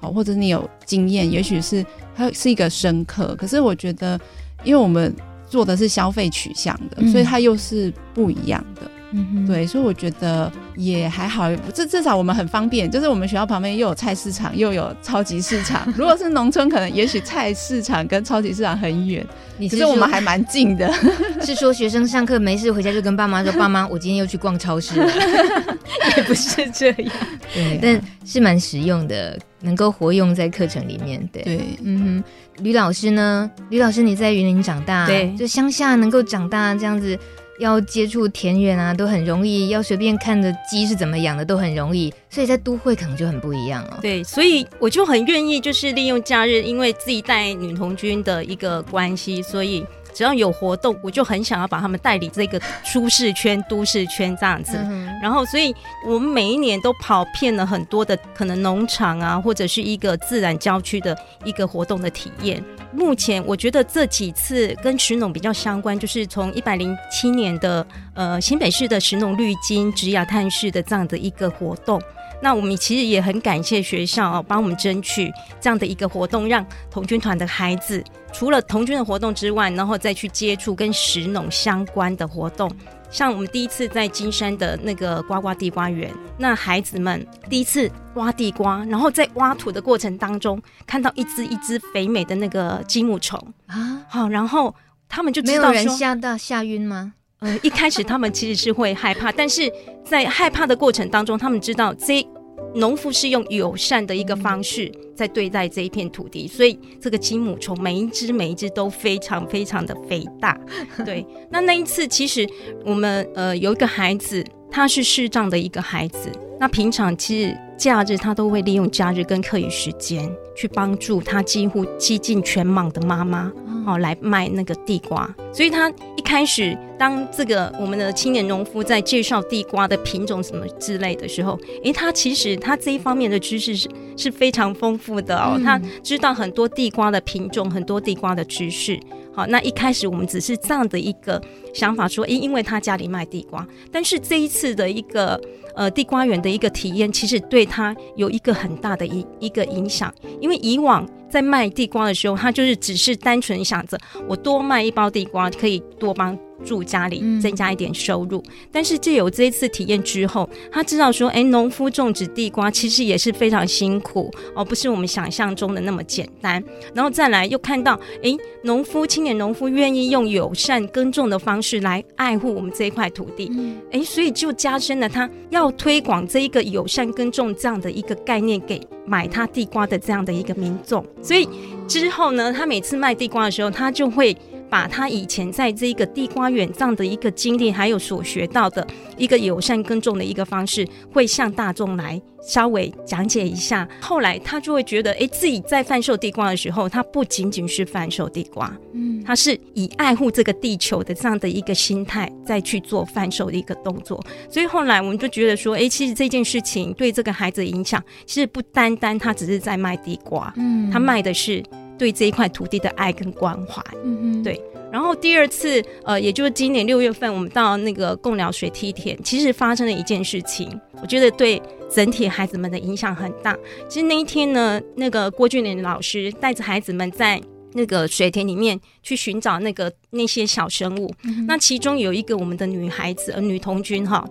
[0.00, 1.84] 好，或者你有经验，也许是
[2.16, 3.36] 它是一个深刻。
[3.36, 4.18] 可是我觉得，
[4.64, 5.14] 因为我们
[5.48, 8.82] 做的是消费取向的，嗯、所以它又是不一样的。
[9.12, 15.92] 嗯，对，所以我觉得也还好，至至少我们很方便，就是我们学校旁边又有菜市场，又有超级市场。
[15.96, 19.26] 如果是农村，可能也许菜市场跟超级市场很远，
[19.58, 20.92] 你是可是我们还蛮近的。
[21.42, 25.06] 是说学生上课没事回家就跟爸妈说：“爸妈，我今天又去逛超市了。
[26.16, 27.12] ”也不是这样，
[27.52, 31.20] 对，但是蛮实用的，能够活用在课程里面。
[31.32, 33.50] 对，对，嗯哼，吕老师呢？
[33.70, 37.18] 吕老师你在云林长大，对，就乡下能够长大这样子。
[37.60, 42.12] 要接触田园啊，都很容易；要随便看着鸡是怎么养的，都很容易。
[42.30, 43.98] 所以在都会可能就很不一样哦。
[44.00, 54.78] 对，所以我就很愿意，就是利用假日，因为自己带女童军的一个关系，所以只要有活动，我就很想要把他们带离这个舒适圈、都市圈这样子。
[54.78, 55.74] 嗯、然后，所以
[56.06, 62.64] 我们每一年都跑遍了很多的可能农场啊，或者是一个自然郊区的一个活动的体验。
[62.92, 72.00] 目前我觉得这几次跟石农比较相关，就是从一百零七年的呃新北市的石农绿金职涯探视的这样的一个活动。
[72.42, 82.70] 那我们其实也很感谢学校哦，帮我们争取这样的一个活动，让童军团的孩子除了童军的活动之外，然后再去接触跟石农相关的活动。
[83.10, 94.74] 像我们第一次在金山的那个呱呱地瓜园，那孩子们第一次挖地瓜，然后在挖土的过程当中，看到一只一只肥美的那个金木虫啊，好，然后
[95.08, 97.12] 他们就知道说，没有人吓到吓晕吗？
[97.40, 99.72] 呃，一开始他们其实是会害怕，但是
[100.04, 102.26] 在害怕的过程当中，他们知道这。
[102.74, 110.58] 农夫是用友善的一个方式在对待这一片土地，所以这个金母虫每一只每一只都非常非常的肥大。
[111.04, 112.48] 对，那那一次其实
[112.84, 123.52] 我们呃有一个孩子，他是视障的一个孩子，那平常其实假日他都会利用假日跟课余时间去帮助他几乎几近全盲的妈妈。
[123.86, 139.00] 哦，来卖那个地瓜，所以他一开始当这个我们的青年农夫在介绍地瓜的品种什么之类的时候，诶，他其实他这一方面的知识是是非常丰富的哦，嗯、他知道很多地瓜的品种，很多地瓜的知识。
[139.32, 141.40] 好，那一开始我们只是这样的一个
[141.72, 145.40] 想法，说，诶，因为他家里卖地瓜，但是这一次的一个
[145.74, 151.08] 呃地瓜园的一个体验，其实对他有一个很大的一一个影响，因为以往。
[151.30, 158.38] 在卖地瓜的时候，他就是只是单纯想着我多卖一包地瓜可以多帮助家里，增加一点收入。
[158.48, 166.62] 嗯、但是借由这一次体验之后，他知道说，哎，农夫种植地瓜其实也是非常辛苦哦，不是我们想象中的那么简单。
[166.94, 173.46] 然后再来又看到，哎，农夫青年农夫愿意用友善耕种的方式来爱护我们这一块土地，
[173.90, 181.02] 哎、嗯，所以就加深了他要推广这一个友善耕种这样的一个概念给买他地瓜的这样的一个民众。
[181.22, 181.48] 所以
[181.86, 184.36] 之后呢，他每次卖地瓜的时候，他就会。
[184.70, 193.86] 把他以前在这个地瓜园这样的一个经历，还有所学到的一个友善耕种的一个方式，会向大众来稍微讲解一下。
[194.00, 204.24] 后来他就会觉得，哎，自己在贩售地瓜的时候，他不仅仅是贩售地瓜，嗯，他是以爱护这个地球的这样的一个心态再去做贩售的一个动作。
[204.48, 211.60] 所以后来我们就觉得说，哎，其实这件事情对这个孩子的影响，其实不单单他只是在卖地瓜，嗯，他卖的是。
[212.00, 214.58] 对这一块土地的爱跟关怀，嗯嗯，对。
[214.90, 221.60] 然后第二次，呃，也就是今年六月份，我们到那个贡寮水梯田，其实发生了一件事情，我觉得对
[221.90, 223.54] 整体孩子们的影响很大。
[223.86, 227.38] 其实那一天呢，那个郭俊霖老师带着孩子们在
[227.74, 234.26] 那个水田里面去寻找那个那些小生物，嗯、那其中有一个我们的女孩子，呃，女童军哈，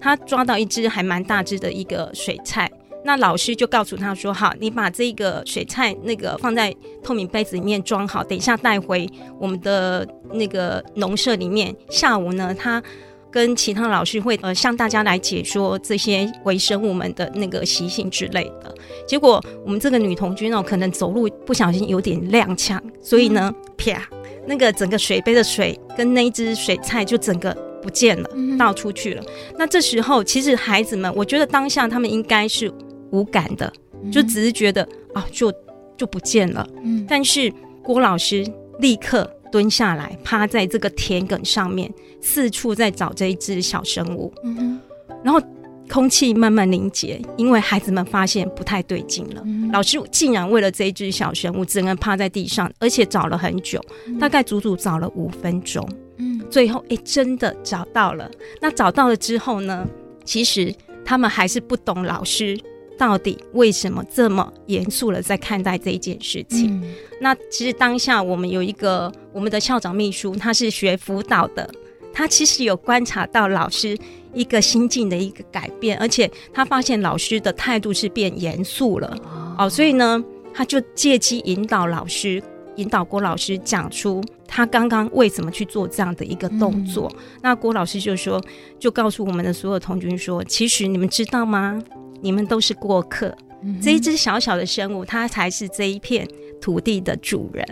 [0.00, 2.68] 她抓到一只还蛮大只的一个水菜。
[3.04, 9.08] 那老师就告诉他说：“好，你把这个水菜那个放在透明杯子里面装好，等一下带回
[9.40, 11.74] 我们的那个农舍里面。
[11.90, 12.80] 下午呢，他
[13.28, 18.72] 跟其他老师会呃向大家来解说这些微生物们的那个习性之类的。
[19.04, 24.08] 结果我们这个女童军哦，可能走路不小心有点踉跄，所以呢，啪，
[24.46, 29.24] 那个整个水杯的水跟那一只水菜就整个不见了，倒出去了。
[29.58, 32.72] 那这时候，其实孩子们，我觉得当下他们应该是。”
[33.12, 33.72] 无感的，
[34.10, 35.52] 就只是觉得啊，就
[35.96, 36.68] 就不见了。
[36.82, 38.44] 嗯，但是郭老师
[38.80, 44.32] 立刻蹲下来，趴在这个田埂上面，四处在找这一只小生物。
[44.42, 44.80] 嗯，
[45.22, 45.40] 然后
[45.88, 49.42] 空气慢慢凝结，因为孩子们发现不太对劲了。
[49.44, 53.80] 嗯，老师竟然为了这一只小生物，只能趴在地上，而且找了很久，
[54.18, 55.86] 大概足足找了五分钟。
[56.16, 58.30] 嗯，最后哎，真的找到了。
[58.60, 59.86] 那找到了之后呢？
[60.24, 60.72] 其实
[61.04, 62.56] 他们还是不懂老师。
[63.02, 66.80] 到底为什么这么严肃了在看待这一件事情？
[66.80, 71.68] 嗯、那其实当下我们有一个我们的校长秘书，他是学辅导的，
[72.12, 73.98] 他其实有观察到老师
[74.32, 80.22] 一个心境的一个改变，而且他发现老师的态度是变严肃了哦，哦，所以呢，
[80.54, 82.40] 他就借机引导老师，
[82.76, 87.10] 引导郭老师讲出他刚刚为什么去做这样的一个动作。
[87.16, 88.40] 嗯、那郭老师就说，
[88.78, 91.82] 就告诉我们的所有童军说，其实你们知道吗？
[92.22, 96.26] 你们都是过客，嗯、这一只小小的生物，它才是这一片
[96.60, 97.66] 土地的主人。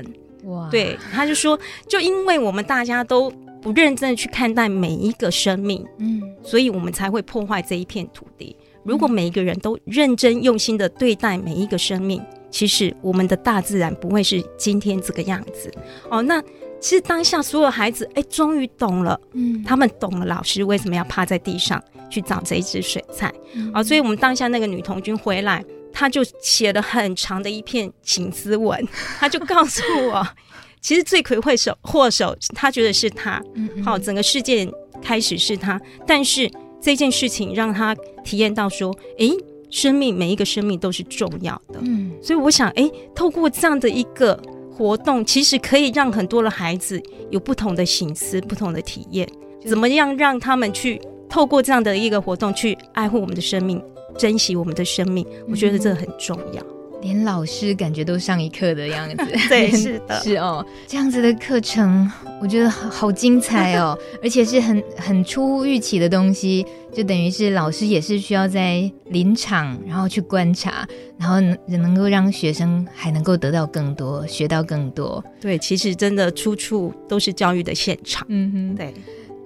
[0.44, 0.68] 哇！
[0.70, 8.56] 对，他就说，就因为我们大家都不认真的去看待每一个生命，嗯，所以我们才会破坏这一片土地。
[8.82, 15.70] 如果每一个人都认真用心的对待每一个生命，其实我们的大自然不会是今天这个样子。
[16.08, 16.42] 哦，那
[16.80, 21.80] 其实当下所有孩子，哎，终于懂了，嗯，他们懂了老师为什么要趴在地上。
[22.10, 28.86] 去找这一只水菜，嗯、啊，所以我们当下那个女童军回来，她就写了很长的一篇请思文，
[29.18, 30.26] 她就告诉我，
[30.80, 33.40] 其实罪魁祸首祸首，她觉得是她，
[33.84, 34.70] 好、整个事件
[35.00, 36.50] 开始是她，但是
[36.82, 37.94] 这件事情让她
[38.24, 39.32] 体验到说，诶，
[39.70, 44.34] 生命每一个生命都是重要的，嗯，所以我想，诶，透过这样的一个
[44.76, 49.28] 活动，其实可以让很多的孩子有不同的形思、不同的体验，
[49.64, 51.00] 怎么样让他们去。
[51.30, 53.80] 透过这样的一个活动去爱护我们的生命，
[54.18, 56.62] 珍惜我们的生命，我觉得这很重要。
[57.02, 59.16] 连老师感觉都上一课的样子，
[59.48, 62.10] 对，是的， 是哦，这样子的课程，
[62.42, 75.24] 我觉得好精彩哦， 而且是很很出乎预期的东西，就等于是老师也是需要在临场，然后去观察，然后能能够让学生还能够得到更多，学到更多。
[75.40, 78.26] 对，其实真的处处都是教育的现场。
[78.28, 78.92] 嗯哼，对。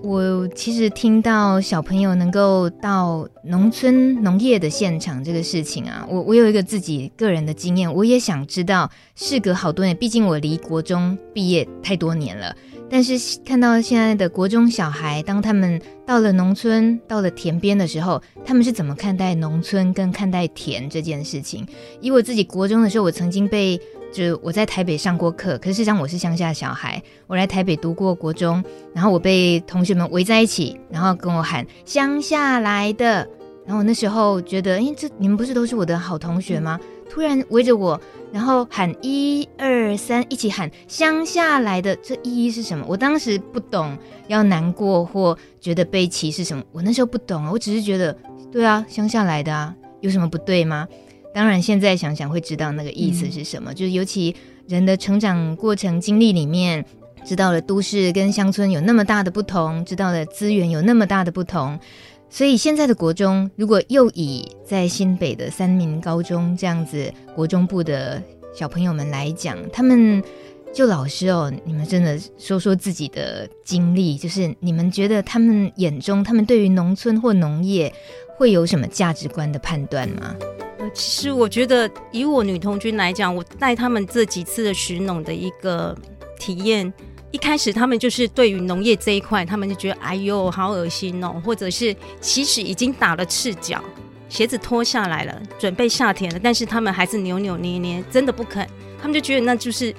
[0.05, 8.91] 我其实听到小朋友能够到农村农业的现场这个事情啊，我我有一个自己个人的经验，我也想知道。
[9.17, 12.55] 事隔好多年，毕竟我离国中毕业太多年了，
[12.91, 13.15] 但是
[13.47, 21.67] 看到现在的国中小孩，当他们到了农村、到了田边的时候，他们是怎么看待农村跟看待田这件事情？
[22.03, 23.81] 以我自己国中的时候，我曾经被。
[24.15, 27.03] 就是我在台北上过课，可是实际上我是乡下小孩。
[27.27, 28.63] 我来台北读过国中，
[28.95, 33.29] 然后我被同学们围在一起，然后跟我喊“乡下来的”。
[33.67, 36.79] 然后我那时候觉得，哎，这你们不是都是我的好同学吗？
[37.11, 38.01] 突然围着我，
[38.33, 42.85] 然后喊一二三，一起喊乡下来的，这意义是什么？
[42.89, 43.99] 我当时不懂，
[44.29, 46.63] 要难过或觉得被歧视什么？
[46.71, 48.17] 我那时候不懂，我只是觉得，
[48.53, 50.87] 对啊，乡下来的啊，有什么不对吗？
[51.35, 54.35] 当然现在想想会知道那个意思是什么，嗯、就是尤其
[54.69, 56.83] 人的成长过程经历里面。
[57.27, 61.81] 知道了都市跟乡村有那么大的不同，知道了资源有那么大的不同，
[62.29, 68.23] 所以现在的国中如果又以在新北的三民高中这样子国中部的
[68.55, 70.23] 小朋友们来讲，他们
[70.71, 77.91] 就老师哦，你们真的说说自己的经历，就是你们觉得他们眼中，他们对于农村或农业
[78.37, 80.37] 会有什么价值观的判断吗？
[80.85, 85.97] 呃，其实我觉得以我女童军来讲，我带他们这几次的食农的一个
[86.39, 86.93] 体验。
[87.31, 93.83] 一开始他们就是对于农业这一块，他们就觉得哎呦好恶心哦，或者是其实已经打了赤脚，
[94.29, 98.69] 鞋子脱下来了，准备下田了，但是他们还是扭扭捏捏，真的不肯。
[99.01, 99.93] 他们就觉得那就是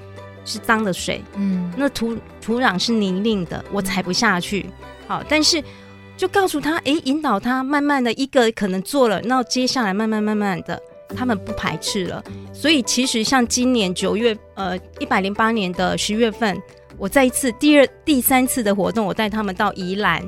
[0.46, 4.66] 是脏的水，嗯，那土土壤是泥泞的，我踩不下去。
[5.06, 5.62] 好，但是
[6.16, 10.80] 就告诉他，哎，引导他慢慢的一个可能做了，那接下来慢慢慢慢的，
[11.14, 12.22] 他们不排斥了。
[12.52, 16.56] 所以其实像今年九月，呃，一百零八年的十月份。
[16.98, 20.22] 我再一次第二、第三次的活动，我带他们到宜兰，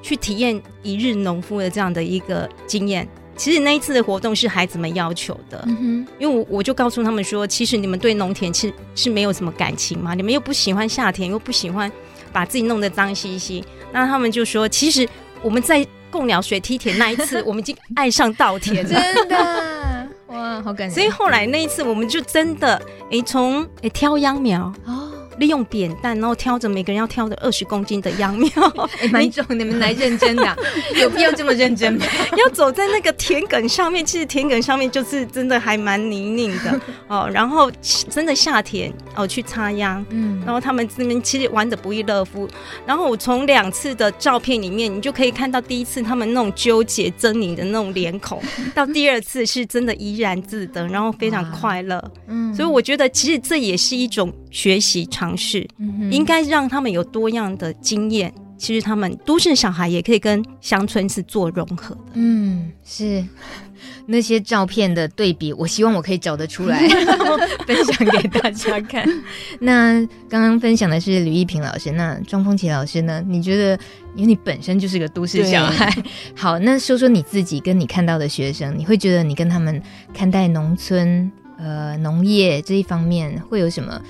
[0.00, 3.08] 去体验一日农夫的这样的一个经验。
[3.36, 11.90] 其实那一次的活动是孩子们要求的，嗯，因为我我就告诉他们说，其实你们对农田是是没有什么感情嘛，你们又不喜欢夏天，又不喜欢
[12.32, 13.64] 把自己弄得脏兮兮。
[13.92, 15.08] 那他们就说，其实
[15.42, 20.90] 我们在贡寮水梯田那一次，我们已经爱上稻田了，真的哇，好感人。
[20.90, 22.80] 所以后来那一次，我们就真的
[23.10, 25.05] 哎，从哎挑秧苗哦。
[25.38, 28.50] 利用扁担，然后挑着每个人要挑的二十公斤的秧苗，
[29.00, 29.44] 哎，蛮重。
[29.50, 30.56] 你们来认真的，
[31.00, 32.04] 有必要这么认真吗？
[32.36, 37.28] 要走在那个田埂上面，其实田埂上面就是真的还蛮泥泞的哦。
[37.32, 37.70] 然后
[38.10, 42.48] 真的下田哦去插秧，嗯，然后他们这边其实玩得不亦乐乎。
[42.86, 48.42] 然后我从两次的照片里面，你就可以看到第一次他们那种纠结狰狞的那种脸孔，
[48.74, 52.02] 到第二次是真的怡然自得，然后非常快乐。
[52.26, 55.25] 嗯，所以我觉得其实这也是一种学习场。
[55.26, 55.66] 尝试，
[56.10, 58.32] 应该让他们有多样的经验。
[58.58, 62.00] 其实他们都市小孩也可以跟乡村是做融合的。
[62.14, 63.22] 嗯，是
[64.06, 66.78] 那些照片的对比，我希望我可以找得出来，
[67.66, 69.06] 分享给大家看。
[69.60, 73.22] 那刚刚分享的是吕一平老师，那庄丰琪老师呢？
[73.28, 73.78] 你觉得，
[74.14, 75.94] 因为你本身就是个都市小孩，
[76.34, 79.82] 好，那说说你自己跟你看到的学生，你会觉得你跟他们
[80.14, 84.00] 看待农村、呃农业这一方面会有什么？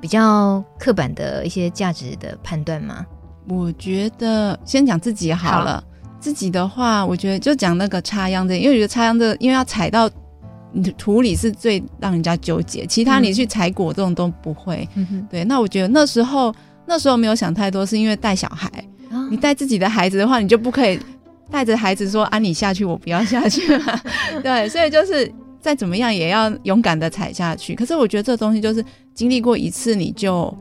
[0.00, 3.04] 比较刻板的一些价值的判断吗？
[3.48, 5.76] 我觉得先讲自己好了。
[5.76, 5.84] 好
[6.18, 10.10] 自己的话，我觉得就讲那个插秧的，因为我觉得插秧的，因为要踩到
[10.98, 12.84] 土里是最让人家纠结。
[12.86, 14.88] 其他你去采果这种都不会。
[14.94, 16.52] 嗯、哼对，那我觉得那时候
[16.86, 18.68] 那时候没有想太多，是因为带小孩。
[19.10, 20.98] 哦、你带自己的孩子的话，你就不可以
[21.50, 24.00] 带着孩子说啊，你下去，我不要下去了。
[24.42, 25.32] 对，所以就是。
[25.58, 27.74] 再怎么样也要勇敢的踩下去。
[27.74, 28.84] 可是我觉得这东西就是
[29.16, 30.56] 经历过一次，你就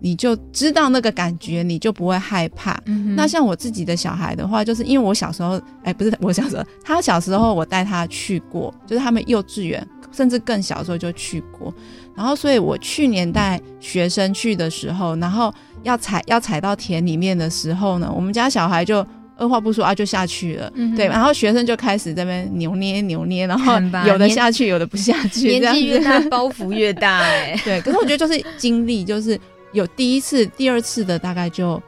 [0.00, 2.78] 你就知道那个感觉，你就不会害怕。
[2.86, 5.52] 嗯、那像我自己的小孩的话，就是因为我小时候，
[5.82, 11.72] 哎、欸，不是我小时候，他小时候我带他去过，就是他们幼稚园甚至更小的时候就去过。
[12.14, 15.54] 然后，所以我去年带学生去的时候，然后
[15.84, 19.06] 要踩要踩到田里面的时候呢，我们家小孩就。
[19.40, 20.70] 二话不说啊，就下去了。
[20.74, 25.48] 嗯、对，然后学生就开始在那边扭捏扭捏，然后有的下去，有的不下去。
[25.48, 27.20] 年纪越大，包袱越大。
[27.20, 27.80] 哎， 对。
[27.80, 29.40] 可是我觉得就是经历，就是
[29.72, 31.82] 有第一次、第二次的，大概就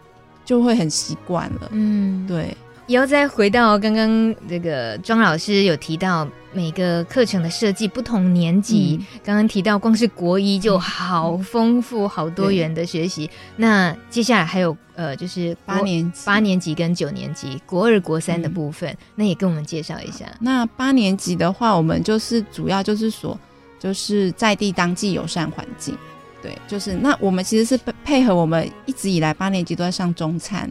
[0.45, 1.69] 就会很习惯了。
[1.73, 2.57] 嗯，对。
[2.87, 13.29] 以后再回到刚刚这个庄老师有提到每个课程的设计，不同年级，刚刚、嗯、提到光是国一就好丰富、好多元的学习。
[13.57, 20.27] 那接下来还有呃，就是八年级、八年级跟九年级，国二、国三的部分，嗯、那也跟我们介绍一下。
[20.41, 23.39] 那八年级的话，我们就是主要就是说，
[23.81, 25.97] 就是在地当季友善环境，
[26.43, 30.71] 对，就是那我们其实是配合我们一直以来八年级都在上中餐。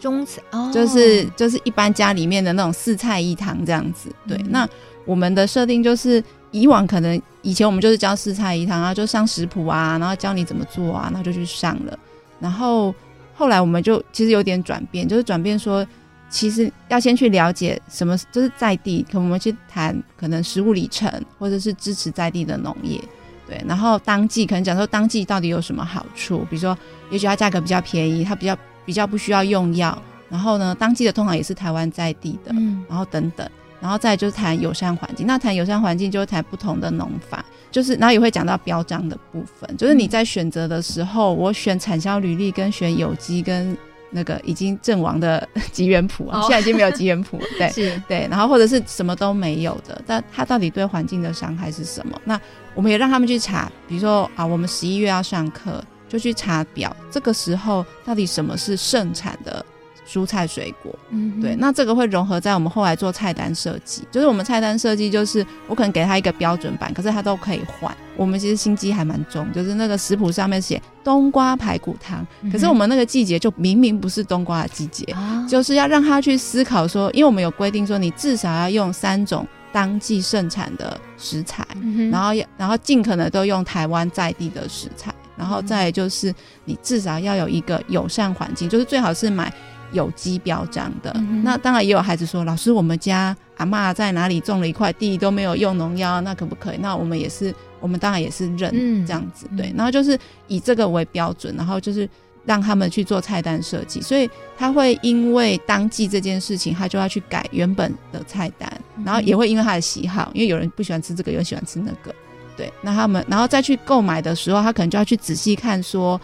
[0.00, 4.08] 中餐哦，就是就是一般家里面的那种四菜一汤这样子。
[4.28, 4.68] 对，嗯、那
[5.08, 11.98] 我们的设定就是以往可能以前我们就是教四菜一汤啊，就上食谱啊，然后教你怎么做啊，然后就去上了。
[12.38, 12.94] 然后
[13.34, 15.86] 后来我们就其实有点转变，就是转变说，
[16.28, 23.00] 其实要先去了解什么就是在地，可我们去谈可能食物里程，或者是支持在地的农业。
[23.48, 26.76] 对，然后当季可能讲说当季到底有什么好处，比如说
[27.10, 28.56] 也许它价格比较便宜，它比较。
[28.88, 33.46] 比较不需要用药，然后呢，当季的通常也是台湾在地的，嗯、然后等等，
[33.80, 35.26] 然后再就是谈友善环境。
[35.26, 43.76] 那谈友善环境，就会谈不同的农法，就是然后也会讲到标章的部分，就是你在选择的时候，我选产销履历跟选有机跟
[44.10, 52.18] 那个已经阵亡的 吉原谱啊，现在已经没有吉原谱了，对， 是对，然后或者是什么都没有的，但它到底对环境的伤害是什么？
[52.24, 52.40] 那
[52.74, 59.64] 我们也让他们去查，比如说啊，我们十一月要上课，就去查表，这个时候到底什么是盛产的？
[60.08, 67.94] 蔬菜水果，嗯，对，那这个会融合在我们后来做菜单设计，就是我们菜单设计，就是我可能给他一个标准版，可是他都可以换。
[68.16, 86.34] 我们其实心机还蛮重，就是那个食谱上面写冬瓜排骨汤，嗯，可是我们那个季节就明明不是冬瓜的季节，嗯，就是要让他去思考说，因为我们有规定说，你至少要用三种当季盛产的食材，嗯，然后然后尽可能都用台湾在地的食材，然后再就是
[86.64, 89.52] 你至少要有一个友善环境，就是最好是买。
[89.92, 96.76] 有机标章的、嗯，那当然也有孩子说，老师，我们家阿嬷在哪里种了一块地都没有用农药，那可不可以？
[96.78, 98.70] 那我们也是，我们当然也是认
[99.06, 99.72] 这样子，嗯、对。
[99.74, 102.08] 然后就是以这个为标准，然后就是
[102.44, 104.28] 让他们去做菜单设计，所以
[104.58, 108.70] 他会因为当季这件事情，他就要去改原本的菜单，
[109.04, 112.14] 然后也会因为他的喜好，因为有人不喜欢吃这个，有人喜欢吃那个，
[112.56, 112.70] 对。
[112.82, 116.20] 那他们然后再去购买的时候，他可能就要去仔细看说。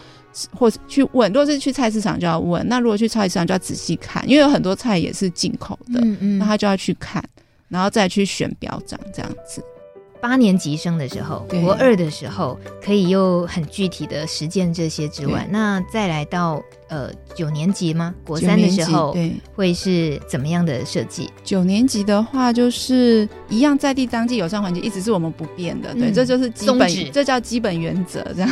[0.53, 7.23] 或是去问，如果是去菜市场就要问，那如果去菜市场就要仔细看，因为有很多菜也是进口的，嗯嗯，那他就要去看，
[7.69, 9.63] 然后再去选标章这样子。
[10.21, 18.11] 八年级生的时候，国二的时候可以又很具体的实践这些之外，那再来到呃九年级吗？
[18.25, 21.29] 国三的时候，对，会是怎么样的设计？
[21.43, 28.49] 九年级的话，就是一样在地当季友善环境，一直是我们不变的，对，嗯、这就是基本，这叫基本原则，这样。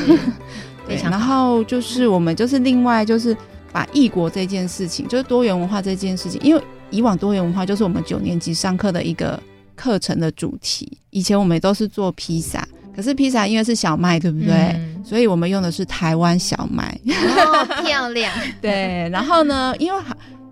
[0.87, 3.35] 对，然后就是我们就是另外就是
[3.71, 9.41] 把异国这件事情，就是多元文化这件事情，因为以往多元文化就是我们九年级上课的一个
[9.75, 10.97] 课程的主题。
[11.09, 14.53] 以前我们都是做披萨，可是披萨因为是小麦，对不对？
[14.75, 16.95] 嗯、所以我们用的是台湾小麦。
[17.07, 18.31] 哦，漂亮。
[18.61, 19.99] 对，然后呢，因为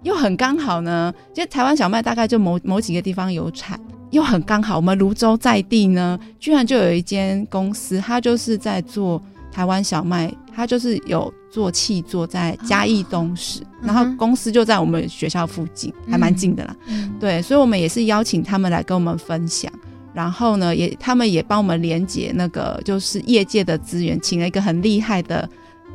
[0.04, 3.80] 又很刚好呢，就台湾小麦大概就某某几个地方有产，
[4.10, 9.22] 又很刚好我们泸州在地呢，居然就有一间公司，它就是在做。
[9.52, 17.14] 台湾小麦，它就是有做气做在嘉义东石，哦，然后公司就在我们学校附近，嗯、还蛮近的啦，嗯。
[17.20, 19.70] 对，所以我们也是邀请他们来跟我们分享，
[20.14, 25.48] 然后呢，也他们也帮我们连接那个就是业界的资源，请了一个很厉害的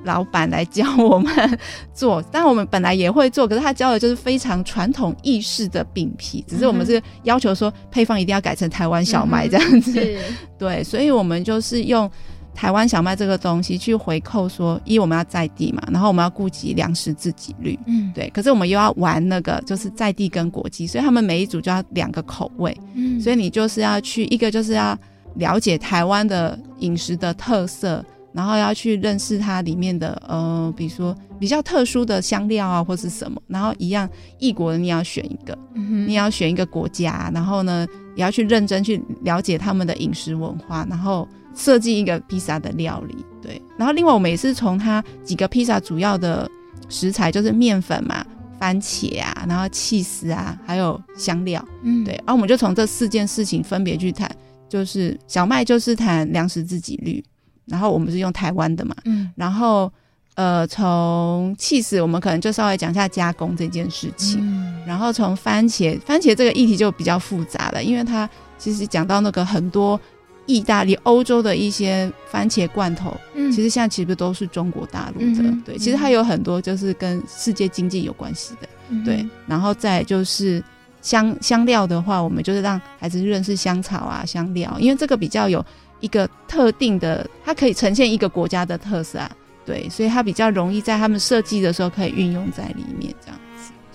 [0.05, 1.59] 老板来教我们
[1.95, 2.23] 做。
[2.31, 10.37] 但我们本来也会做，可是他教的就是非常传统意式的饼皮，只是我们是要求说配方一定要改成台湾小麦这样子，嗯。
[10.59, 12.11] 对，所以我们就是用。
[12.57, 18.31] 台湾小麦这个东西去回扣说，一我们要在地嘛，然后我们要顾及粮食自给率，嗯，对。
[18.31, 24.99] 可是我们又要玩那个，就是在地跟国际，所以他们每一组就要两个口味，嗯，所以你就是要去一个就是要
[25.35, 28.03] 了解台湾的饮食的特色，
[28.33, 41.29] 然后要去认识它里面的呃，比如说比较特殊的香料啊，或是什么，然后一样异国的你要选一个，嗯，你要选一个国家，然后呢也要去认真去了解他们的饮食文化，然后。
[41.57, 43.61] 设计一个披萨的料理，对。
[43.79, 46.49] 然后另外我们也是从它几个披萨主要的
[46.91, 48.25] 食材，就是面粉嘛、
[48.61, 52.15] 番茄啊，然后起司啊，还有香料，嗯，对。
[52.19, 54.31] 然后我们就从这四件事情分别去谈，
[54.69, 57.25] 就是小麦就是谈粮食自给率，
[57.65, 59.31] 然后我们是用台湾的嘛，嗯。
[59.35, 59.91] 然后
[60.35, 64.85] 呃，从起司我们可能就稍微讲一下加工这件事情，嗯。
[64.87, 68.29] 然后从番茄，番茄这个议题就比较复杂了，因为它
[68.59, 69.99] 其实讲到那个很多。
[70.47, 79.27] 意大利、欧洲的一些番茄罐头，嗯，其实现在其实都是中国大陆的，嗯，对，其实它有很多就是跟世界经济有关系的，嗯，对。
[79.47, 80.63] 然后再就是
[81.03, 85.65] 香香料的话，我们就是让孩子认识香草啊、香料，因为这个比较有
[86.01, 89.31] 一个特定的，它可以呈现一个国家的特色啊，
[89.65, 93.46] 对，所以它比较容易在他们设计的时候可以运用在里面，这样子。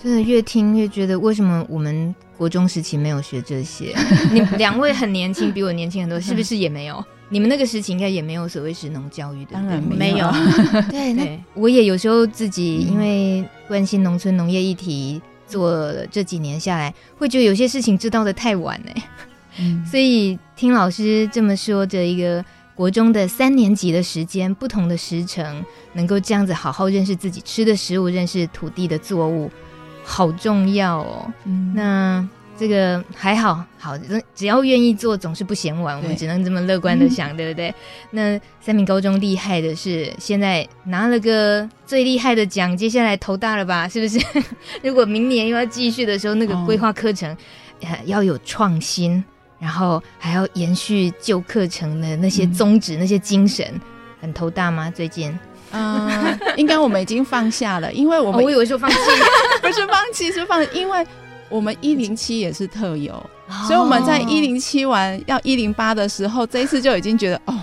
[0.02, 2.14] 真的越听越觉得，为什么我们？
[2.38, 3.94] 国中时期没有学这些，
[4.32, 7.04] 你们两位很年轻，比我年轻很多，是不是也没有？
[7.28, 10.28] 你们那个时期应该也没有所谓食农教育的，当然没有。
[10.90, 19.04] 对，那我也有时候自己因为关心农村农业议题，做了这几年下来，会觉得有些事情知道的太晚哎。
[19.60, 22.44] 嗯，所以听老师这么说，这一个
[22.74, 29.48] 国中的三年级的时间，不同的时程，能够这样子好好认识自己吃的食物，认识土地的作物。
[30.04, 32.28] 好重要哦，嗯，那
[32.58, 33.96] 这个还好，好，
[34.34, 35.96] 只要愿意做，总是不嫌晚。
[35.96, 37.74] 我们只能这么乐观的想，对不对？
[38.10, 43.88] 那三民高中厉害的是，现在拿了个最厉害的奖，接下来头大了吧？
[43.88, 44.20] 是不是？
[44.82, 47.34] 如果明年又要继续的时候，那个规划课程，
[48.04, 49.22] 要有创新，
[49.58, 53.66] 然后还要延续旧课程的那些宗旨、嗯、那些精神，
[54.20, 54.90] 很头大吗？
[54.90, 55.36] 最近？
[55.72, 58.96] 嗯、呃，应该我们已经放下了，因为我们、哦、我以为是放弃，
[59.60, 61.06] 不是放弃，是放，因为
[61.48, 67.54] 我们一零七也是特有，哦、所以我们在一零七完要一零八的时候，这一次就已经觉得哦。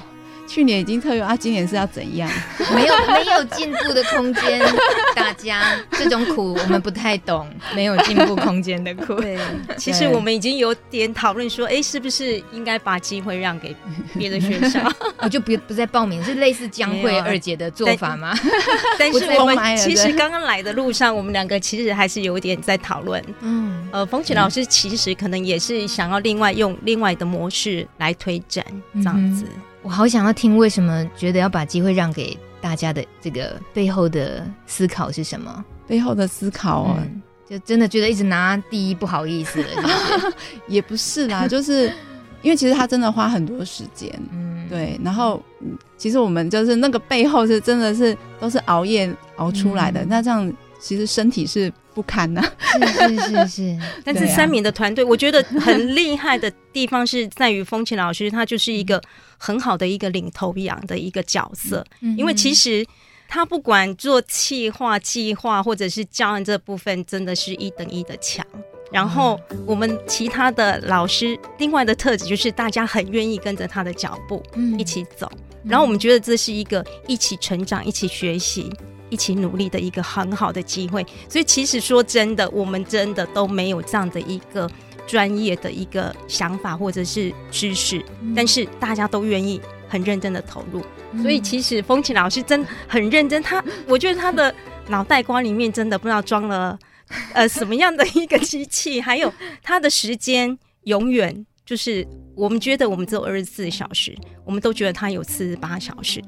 [0.49, 2.27] 去年已经特有啊，今年是要怎样？
[2.73, 4.59] 没有没有进步的空间，
[5.15, 9.13] 大家这种苦我们不太懂，没有进步空间的苦。
[9.13, 9.37] 对，
[9.77, 13.75] 其实我们已经有点讨论说，哎、欸，是不是应该把机会让给
[14.17, 14.81] 别的学校？
[15.21, 18.33] 我就不不再报名，是类似江惠二姐的做法吗？
[18.97, 23.23] 但是我们其实刚刚来的路上，我们两个其实还是有一点在讨论。
[23.41, 29.45] 嗯，呃，冯琴老师其实可能也是想要另外用另外的模式来推展这样子。
[29.45, 35.63] 嗯我好想要听为什么觉得要把机会让给大家的这个背后的思考是什么？
[35.87, 39.67] 背后的思考啊、嗯，就真的觉得一直拿第一不好意思了
[40.19, 40.33] 是？
[40.67, 41.91] 也不是啦， 就是
[42.41, 44.99] 因为其实他真的花很多时间，嗯，对。
[45.03, 45.41] 然后
[45.97, 51.71] 其实我们就是那个背后是真的是都是熬夜熬出来的，嗯、那这样其实身体是。
[51.91, 52.41] 不堪呐，
[52.95, 59.01] 是是是是， 但是三民的团队，我觉得很厉害的地方是在于风琴老师，他就是一个
[59.37, 61.85] 很好的一个领头羊的一个角色。
[62.15, 62.85] 因为其实
[63.27, 68.45] 他不管做企划、计划，或者是教案这部分，真的是一等一的强。
[68.93, 74.41] 然后我们其他的老师，另外的特质就是大家很愿意跟着他的脚步
[74.77, 75.29] 一起走。
[75.65, 78.71] 然后我们觉得这是一个一起成长、一起学习。
[79.09, 84.69] 一起努力的一个很好的机会，所以其实说真的，我们真的都没有这样的一个
[85.07, 90.81] 专业的一个想法或者是知识，嗯、但是大家都愿意很认真的投入，
[91.11, 94.53] 嗯、所以其实风琴老师真的很认真，他我觉得他的
[94.87, 96.77] 脑袋瓜里面真的不知道装了
[97.33, 99.33] 呃什么样的一个机器，还有
[99.63, 101.45] 他的时间永远。
[101.69, 102.03] 就是
[102.33, 106.19] 我们觉得我们只有二十四小时，我们都觉得他有四十八小时，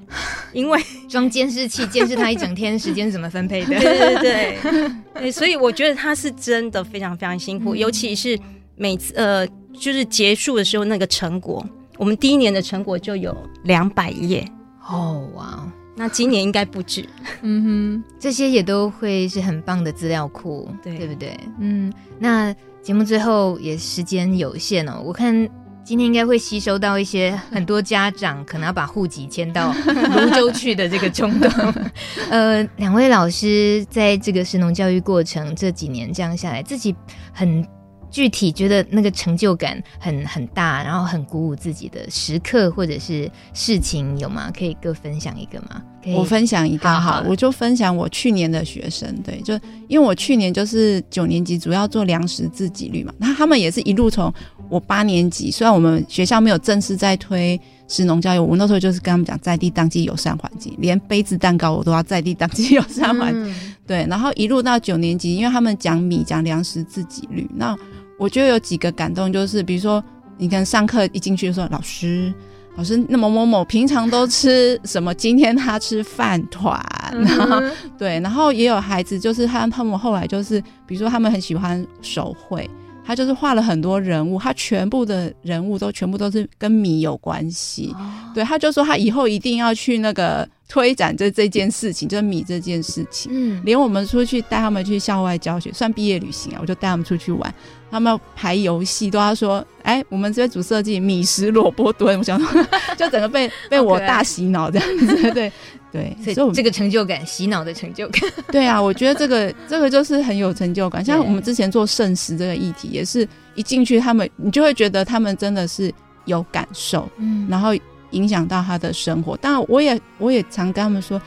[0.53, 0.79] 因为
[1.09, 3.65] 装监视器监视他一整天时间是怎么分配的。
[3.73, 8.39] 对对对对，所以我觉得他是真的非常非常辛苦，嗯、尤其是
[8.75, 11.65] 每次呃，就是结束的时候那个成果，
[11.97, 14.47] 我们第一年的成果就有两百页
[14.87, 17.03] 哦，哇，那今年应该不止。
[17.41, 21.35] 嗯哼，这些也都会是很棒的资料库，对对不对？
[21.59, 22.55] 嗯，那。
[22.83, 25.47] 节目最后也时间有限哦，我看
[25.83, 31.49] 今天应该会吸收到一些很多家长可能要把户籍迁到泸州去的这个冲动。
[32.29, 36.95] 呃，两位老师在这个神农教育过程这几年这样下来，自己
[37.33, 37.65] 很
[38.11, 44.51] 具体觉得那个成就感很很大，然后很鼓舞自己的时刻或者是事情有吗？
[44.55, 45.81] 可以各分享一个吗？
[46.15, 49.53] 我分享一个好，好，我就分享我去年的学生，对，就
[49.87, 54.33] 因为我去年就是九年级，主要做粮食自给率嘛，那他们也是一路从
[54.67, 63.55] 我八年级，虽然我们学校没有正式在推食农教育，我那时候就是跟他们讲在地当季友善环境，连杯子蛋糕我都要在地当季友善环境，嗯、
[63.91, 67.77] 对，然后一路到九年级，因为他们讲米讲粮食自给率，那
[68.17, 70.01] 我觉得有几个感动，就是比如说
[70.37, 72.33] 你看上课一进去就说老师。
[72.77, 75.13] 老师，那某某某平常都吃 什么？
[75.13, 76.81] 今天他吃饭团，
[77.11, 82.67] 然后、嗯、对，然后也有孩子，就是他他们后来就是，比如说他们很喜欢手绘，
[83.03, 97.53] 他就是画了很多人物，他全部的人物都全部都是跟米有关系，哦、对，他就说他以后一定要去那个推展这这件事情，就是米这件事情，嗯，连我们出去带他们去校外教学，算毕业旅行啊，我就带他们出去玩。
[97.91, 102.65] 他们要排游戏，都要说：“哎、欸，我们这边主设计米食萝卜蹲。”我想说，
[102.95, 105.51] 就整个被 被我大洗脑这样子， 对
[105.91, 111.03] 对，所以这个成就感，洗脑的成就感，对啊，我觉得这个这个就是很有成就感。
[111.03, 115.93] 像我们之前做圣食这个议题，也是一进去，他们你就会觉得他们真的是
[116.23, 117.71] 有感受，嗯，然后
[118.11, 119.35] 影响到他的生活。
[119.37, 121.21] 当然，我也我也常跟他们说，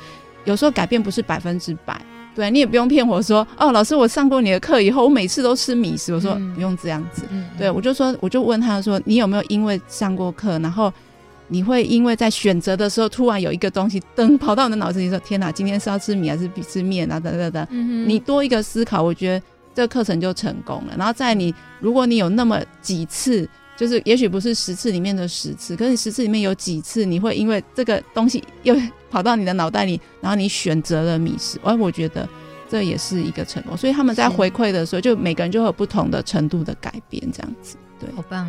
[0.45, 2.01] 有时候改变不是百分之百。
[2.35, 6.13] 对，你也不用骗我说哦，老师，我上过你的课以后，我每次都吃米食。
[6.13, 7.23] 我说不用这样子。
[7.31, 10.93] 嗯、对，我就说，我就问他说，你有没有因为上过课，然后
[11.47, 17.21] 你会因为在选择的时候，突然有一个东西噔跑到你的脑子里说，天哪，今天是要吃米还是吃面啊？
[17.21, 20.95] 等等等，嗯、你多一个思考，我觉得这个课程就成功了。
[20.99, 23.49] 然后在你，如果你有那么几次。
[23.77, 28.77] 就是也许不是十次里面的十次，可是你十次里面有几次你会因为这个东西又
[29.11, 32.29] 跑到你的脑袋里，然后你选择了米食，而我觉得
[32.71, 33.77] 这也是一个成功。
[33.77, 37.77] 所以他们在回馈的时候，就每个人就会有不同的程度的改变，这样子。
[37.99, 38.49] 对，好棒，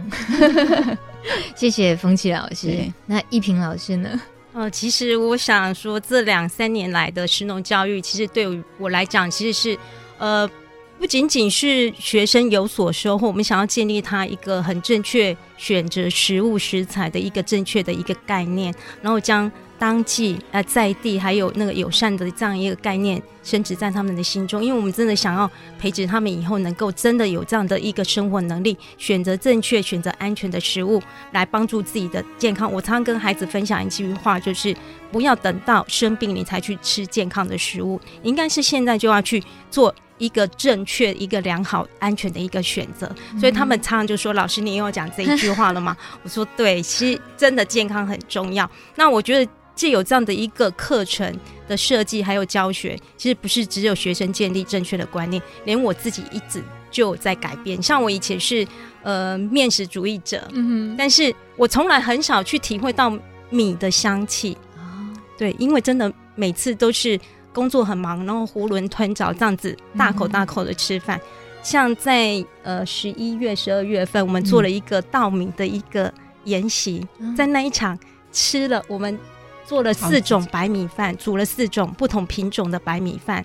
[1.56, 2.78] 谢谢风琴老师。
[3.06, 4.22] 那一平老师呢？
[4.54, 9.80] 呃，其实我想说，这两三年来的食农教育，其实对于我来讲，其实是
[10.20, 10.50] 呃。
[10.98, 32.70] 不仅仅是学生有所收获，我们想要建立他一个很正确选择食物食材的一个正确的一个概念，然后将当季呃在地还有那个友善的这样一个概念深植在他们的心中，因为我们真的想要培植他们以后能够真的有这样的一个生活能力，选择正确、选择安全的食物来帮助自己的健康。
[32.70, 34.76] 我常常跟孩子分享一句话，就是
[35.12, 39.96] 不要等到生病你才去吃健康的食物，应该是现在就要去做。
[40.18, 43.06] 一个正确、一个良好、安全的一个选择，
[43.38, 45.94] 所以他们常常就说：“老师，你又要讲这一句话了吗？”
[46.24, 57.82] 我说：“对，其实真的健康很重要。”那我觉得，既有这样的一个课程的设计，还有教学，其实不是只有学生建立正确的观念，连我自己一直就在改变。
[57.84, 58.66] 像我以前是
[59.04, 63.16] 呃面食主义者，嗯哼，但是我从来很少去体会到
[63.50, 65.14] 米的香气啊。
[65.38, 67.20] 对，因为真的每次都是。
[67.56, 71.18] 工作很忙，然后囫囵吞枣这样子大口大口的吃饭。
[71.18, 71.24] 嗯、
[71.64, 76.14] 像在呃十一月、十二月份，我们做了一个稻米的一个
[76.44, 77.98] 研习，嗯、在那一场
[78.30, 79.18] 吃了，我们
[79.66, 83.44] 做了四种白米饭，煮了四种不同品种的白米饭，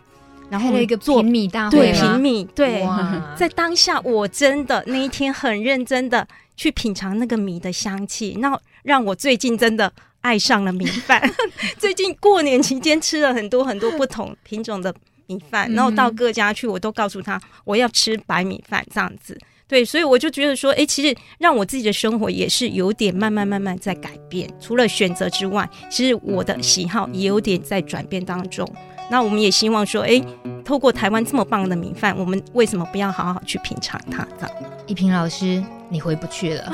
[0.49, 2.85] 然后一个做米大会，对品米，对，
[3.37, 9.93] 在当下我真的那一天很认真的去品尝那个米的香气，那让我最近真的。
[10.23, 11.19] 爱上了米饭，
[11.81, 14.95] 最近过年期间吃了很多很多不同品种的
[15.29, 19.39] 米饭，然后到各家去，我都告诉他我要吃白米饭这样子。
[19.71, 24.51] 对，所以我就觉得说，哎，其实让我自己的生活也是有点慢慢慢慢在改变。
[24.61, 28.69] 除了选择之外，其实我的喜好也有点在转变当中。
[29.09, 30.21] 那我们也希望说，哎，
[30.65, 34.27] 透过台湾这么棒的米饭，我们为什么不要好好去品尝它？
[34.41, 34.57] 这样，
[34.89, 35.63] 一平老师。
[35.93, 36.73] 你回不去了，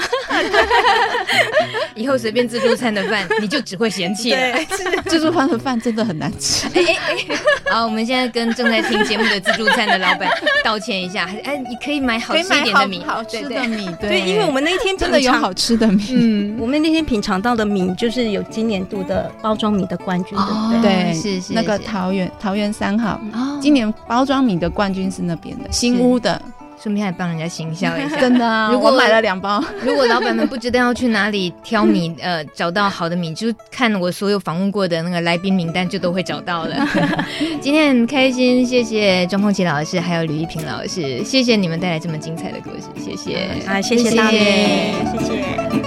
[1.96, 4.38] 以后随便自助餐的饭， 你就只会嫌弃了。
[5.08, 6.66] 自助餐的饭真的很难吃。
[6.74, 7.36] 哎哎哎！
[7.72, 10.30] 好，我们现在跟正在听节目的自助餐的老板
[10.62, 11.28] 道歉一下。
[11.44, 13.88] 哎，你可以买好吃一点的米，好吃的米。
[13.98, 16.04] 对，因为我们那天真的有好吃的米。
[16.10, 20.92] 嗯，我们那天品尝到的米就是有今年度的包装米的冠军，对不对？
[20.92, 23.18] 对，是是那个桃园桃园三号，
[23.62, 26.40] 今年包装米的冠军是那边的新屋的。
[26.82, 28.70] 顺便还帮人家行销一下，真的啊！
[28.70, 36.76] 如果买了两包，如果老板们不知道要去哪里挑米，呃，找到好的米，就看我所有访问过的那个来宾名单，就都会找到了。
[37.60, 44.38] 今天很开心，谢谢庄凤琪老师，还有吕一平老师，谢谢你们带来这么精彩的故事，谢谢，啊，谢谢大家，谢
[45.24, 45.85] 谢。